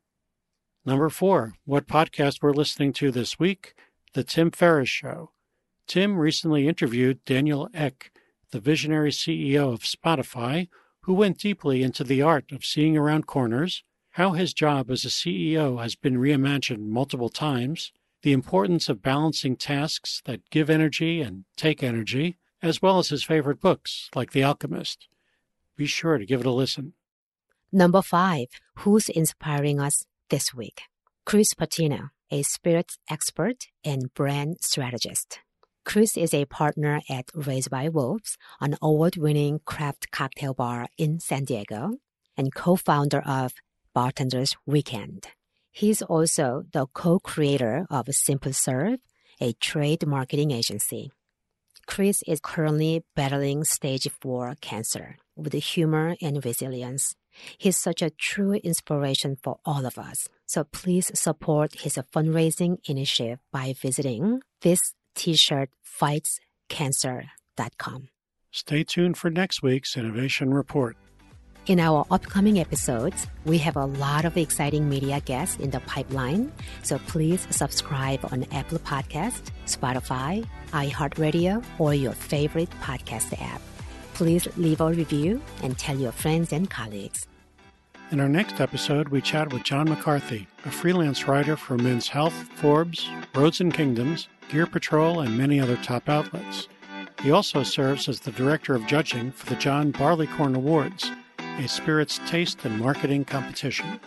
Number 0.86 1.08
four, 1.08 1.54
what 1.64 1.88
podcast 1.88 2.40
we're 2.42 2.52
listening 2.52 2.92
to 2.94 3.12
this 3.12 3.40
week? 3.40 3.76
The 4.12 4.26
Tim 4.26 4.52
Ferriss 4.52 4.90
Show. 4.90 5.32
Tim 5.88 6.18
recently 6.18 6.68
interviewed 6.68 7.24
Daniel 7.26 7.70
Ek, 7.74 8.12
the 8.52 8.60
visionary 8.60 9.12
CEO 9.12 9.74
of 9.74 9.82
Spotify, 9.82 10.68
who 11.02 11.14
went 11.14 11.40
deeply 11.40 11.84
into 11.84 12.04
the 12.04 12.22
art 12.22 12.52
of 12.52 12.66
seeing 12.66 12.96
around 12.96 13.28
corners, 13.28 13.84
how 14.12 14.32
his 14.32 14.54
job 14.54 14.92
as 14.92 15.06
a 15.06 15.10
CEO 15.10 15.82
has 15.82 15.96
been 15.96 16.18
reimagined 16.18 16.88
multiple 16.88 17.30
times, 17.30 17.92
the 18.22 18.34
importance 18.34 18.88
of 18.90 19.02
balancing 19.02 19.56
tasks 19.56 20.22
that 20.26 20.50
give 20.50 20.70
energy 20.70 21.22
and 21.22 21.46
take 21.56 21.82
energy, 21.82 22.38
as 22.62 22.82
well 22.82 23.00
as 23.00 23.10
his 23.10 23.24
favorite 23.24 23.60
books 23.60 24.10
like 24.14 24.32
The 24.32 24.44
Alchemist. 24.44 25.08
Be 25.76 25.86
sure 25.88 26.18
to 26.18 26.26
give 26.26 26.42
it 26.42 26.46
a 26.46 26.52
listen. 26.52 26.94
Number 27.72 28.02
five, 28.02 28.48
who's 28.80 29.10
inspiring 29.10 29.80
us 29.80 30.06
this 30.30 30.54
week? 30.54 30.82
Chris 31.26 31.54
Patino, 31.54 32.10
a 32.30 32.44
spirits 32.44 32.98
expert 33.10 33.68
and 33.84 34.14
brand 34.14 34.58
strategist. 34.62 35.40
Chris 35.84 36.16
is 36.16 36.34
a 36.34 36.46
partner 36.46 37.02
at 37.10 37.26
Raised 37.34 37.70
by 37.72 37.90
Wolves, 37.90 38.38
an 38.60 38.78
award-winning 38.82 39.60
craft 39.66 40.12
cocktail 40.12 40.54
bar 40.54 40.88
in 40.98 41.20
San 41.20 41.44
Diego, 41.44 41.98
and 42.38 42.54
co-founder 42.54 43.22
of 43.26 43.54
Bartender's 43.94 44.56
Weekend. 44.66 45.28
He's 45.72 46.02
also 46.02 46.64
the 46.72 46.86
co-creator 46.94 47.88
of 47.90 48.08
Simple 48.12 48.54
Serve, 48.54 49.00
a 49.42 49.54
trade 49.54 50.06
marketing 50.06 50.52
agency. 50.52 51.12
Chris 51.88 52.24
is 52.28 52.40
currently 52.40 53.04
battling 53.16 53.64
stage 53.64 54.08
4 54.22 54.56
cancer 54.62 55.18
with 55.36 55.54
humor 55.54 56.16
and 56.22 56.46
resilience. 56.46 57.16
He's 57.58 57.78
such 57.78 58.02
a 58.02 58.12
true 58.12 58.54
inspiration 58.54 59.36
for 59.42 59.58
all 59.66 59.86
of 59.86 59.98
us. 59.98 60.28
So 60.46 60.64
please 60.64 61.12
support 61.20 61.82
his 61.82 61.98
fundraising 62.14 62.78
initiative 62.88 63.40
by 63.52 63.74
visiting 63.82 64.42
this 64.62 64.94
t-shirt 65.16 65.70
fightscancer.com. 65.86 68.10
Stay 68.52 68.84
tuned 68.84 69.18
for 69.18 69.30
next 69.30 69.64
week's 69.64 69.96
Innovation 69.96 70.54
Report. 70.54 70.98
In 71.68 71.80
our 71.80 72.08
upcoming 72.10 72.60
episodes, 72.60 73.28
we 73.46 73.60
have 73.60 73.76
a 73.76 73.86
lot 73.86 74.26
of 74.26 74.36
exciting 74.36 74.90
media 74.90 75.22
guests 75.22 75.58
in 75.58 75.70
the 75.70 75.80
pipeline, 75.82 76.52
so 76.82 76.98
please 77.06 77.46
subscribe 77.52 78.20
on 78.32 78.46
Apple 78.52 78.80
Podcast, 78.80 79.52
Spotify, 79.68 80.44
iHeartRadio, 80.72 81.64
or 81.78 81.94
your 81.94 82.14
favorite 82.14 82.72
podcast 82.82 83.40
app. 83.40 83.62
Please 84.16 84.48
leave 84.58 84.82
a 84.82 84.92
review 84.92 85.40
and 85.62 85.78
tell 85.78 85.98
your 85.98 86.12
friends 86.12 86.52
and 86.52 86.68
colleagues. 86.68 87.28
In 88.12 88.20
our 88.20 88.28
next 88.28 88.60
episode, 88.60 89.10
we 89.10 89.22
chat 89.22 89.54
with 89.54 89.64
John 89.64 89.88
McCarthy, 89.88 90.48
a 90.66 90.72
freelance 90.72 91.28
writer 91.28 91.56
for 91.56 91.78
Men's 91.78 92.08
Health, 92.08 92.34
Forbes, 92.56 93.08
Roads 93.36 93.62
and 93.62 93.72
Kingdoms, 93.74 94.28
Gear 94.52 94.68
Patrol, 94.68 95.22
and 95.22 95.38
many 95.38 95.60
other 95.60 95.78
top 95.78 96.10
outlets. 96.10 96.68
He 97.24 97.32
also 97.32 97.64
serves 97.64 98.10
as 98.10 98.20
the 98.20 98.32
director 98.32 98.76
of 98.76 98.86
judging 98.86 99.32
for 99.32 99.50
the 99.50 99.56
John 99.56 99.92
Barleycorn 99.92 100.56
Awards 100.56 101.10
a 101.60 101.68
spirits 101.68 102.20
taste 102.28 102.64
and 102.66 102.80
marketing 102.80 103.26
competition. 103.26 104.00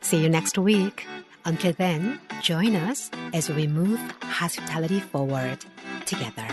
See 0.00 0.22
you 0.22 0.28
next 0.28 0.56
week. 0.58 1.06
Until 1.44 1.72
then, 1.72 2.20
join 2.40 2.76
us 2.76 3.10
as 3.32 3.50
we 3.50 3.66
move 3.66 4.00
hospitality 4.22 5.00
forward 5.00 5.58
together. 6.06 6.46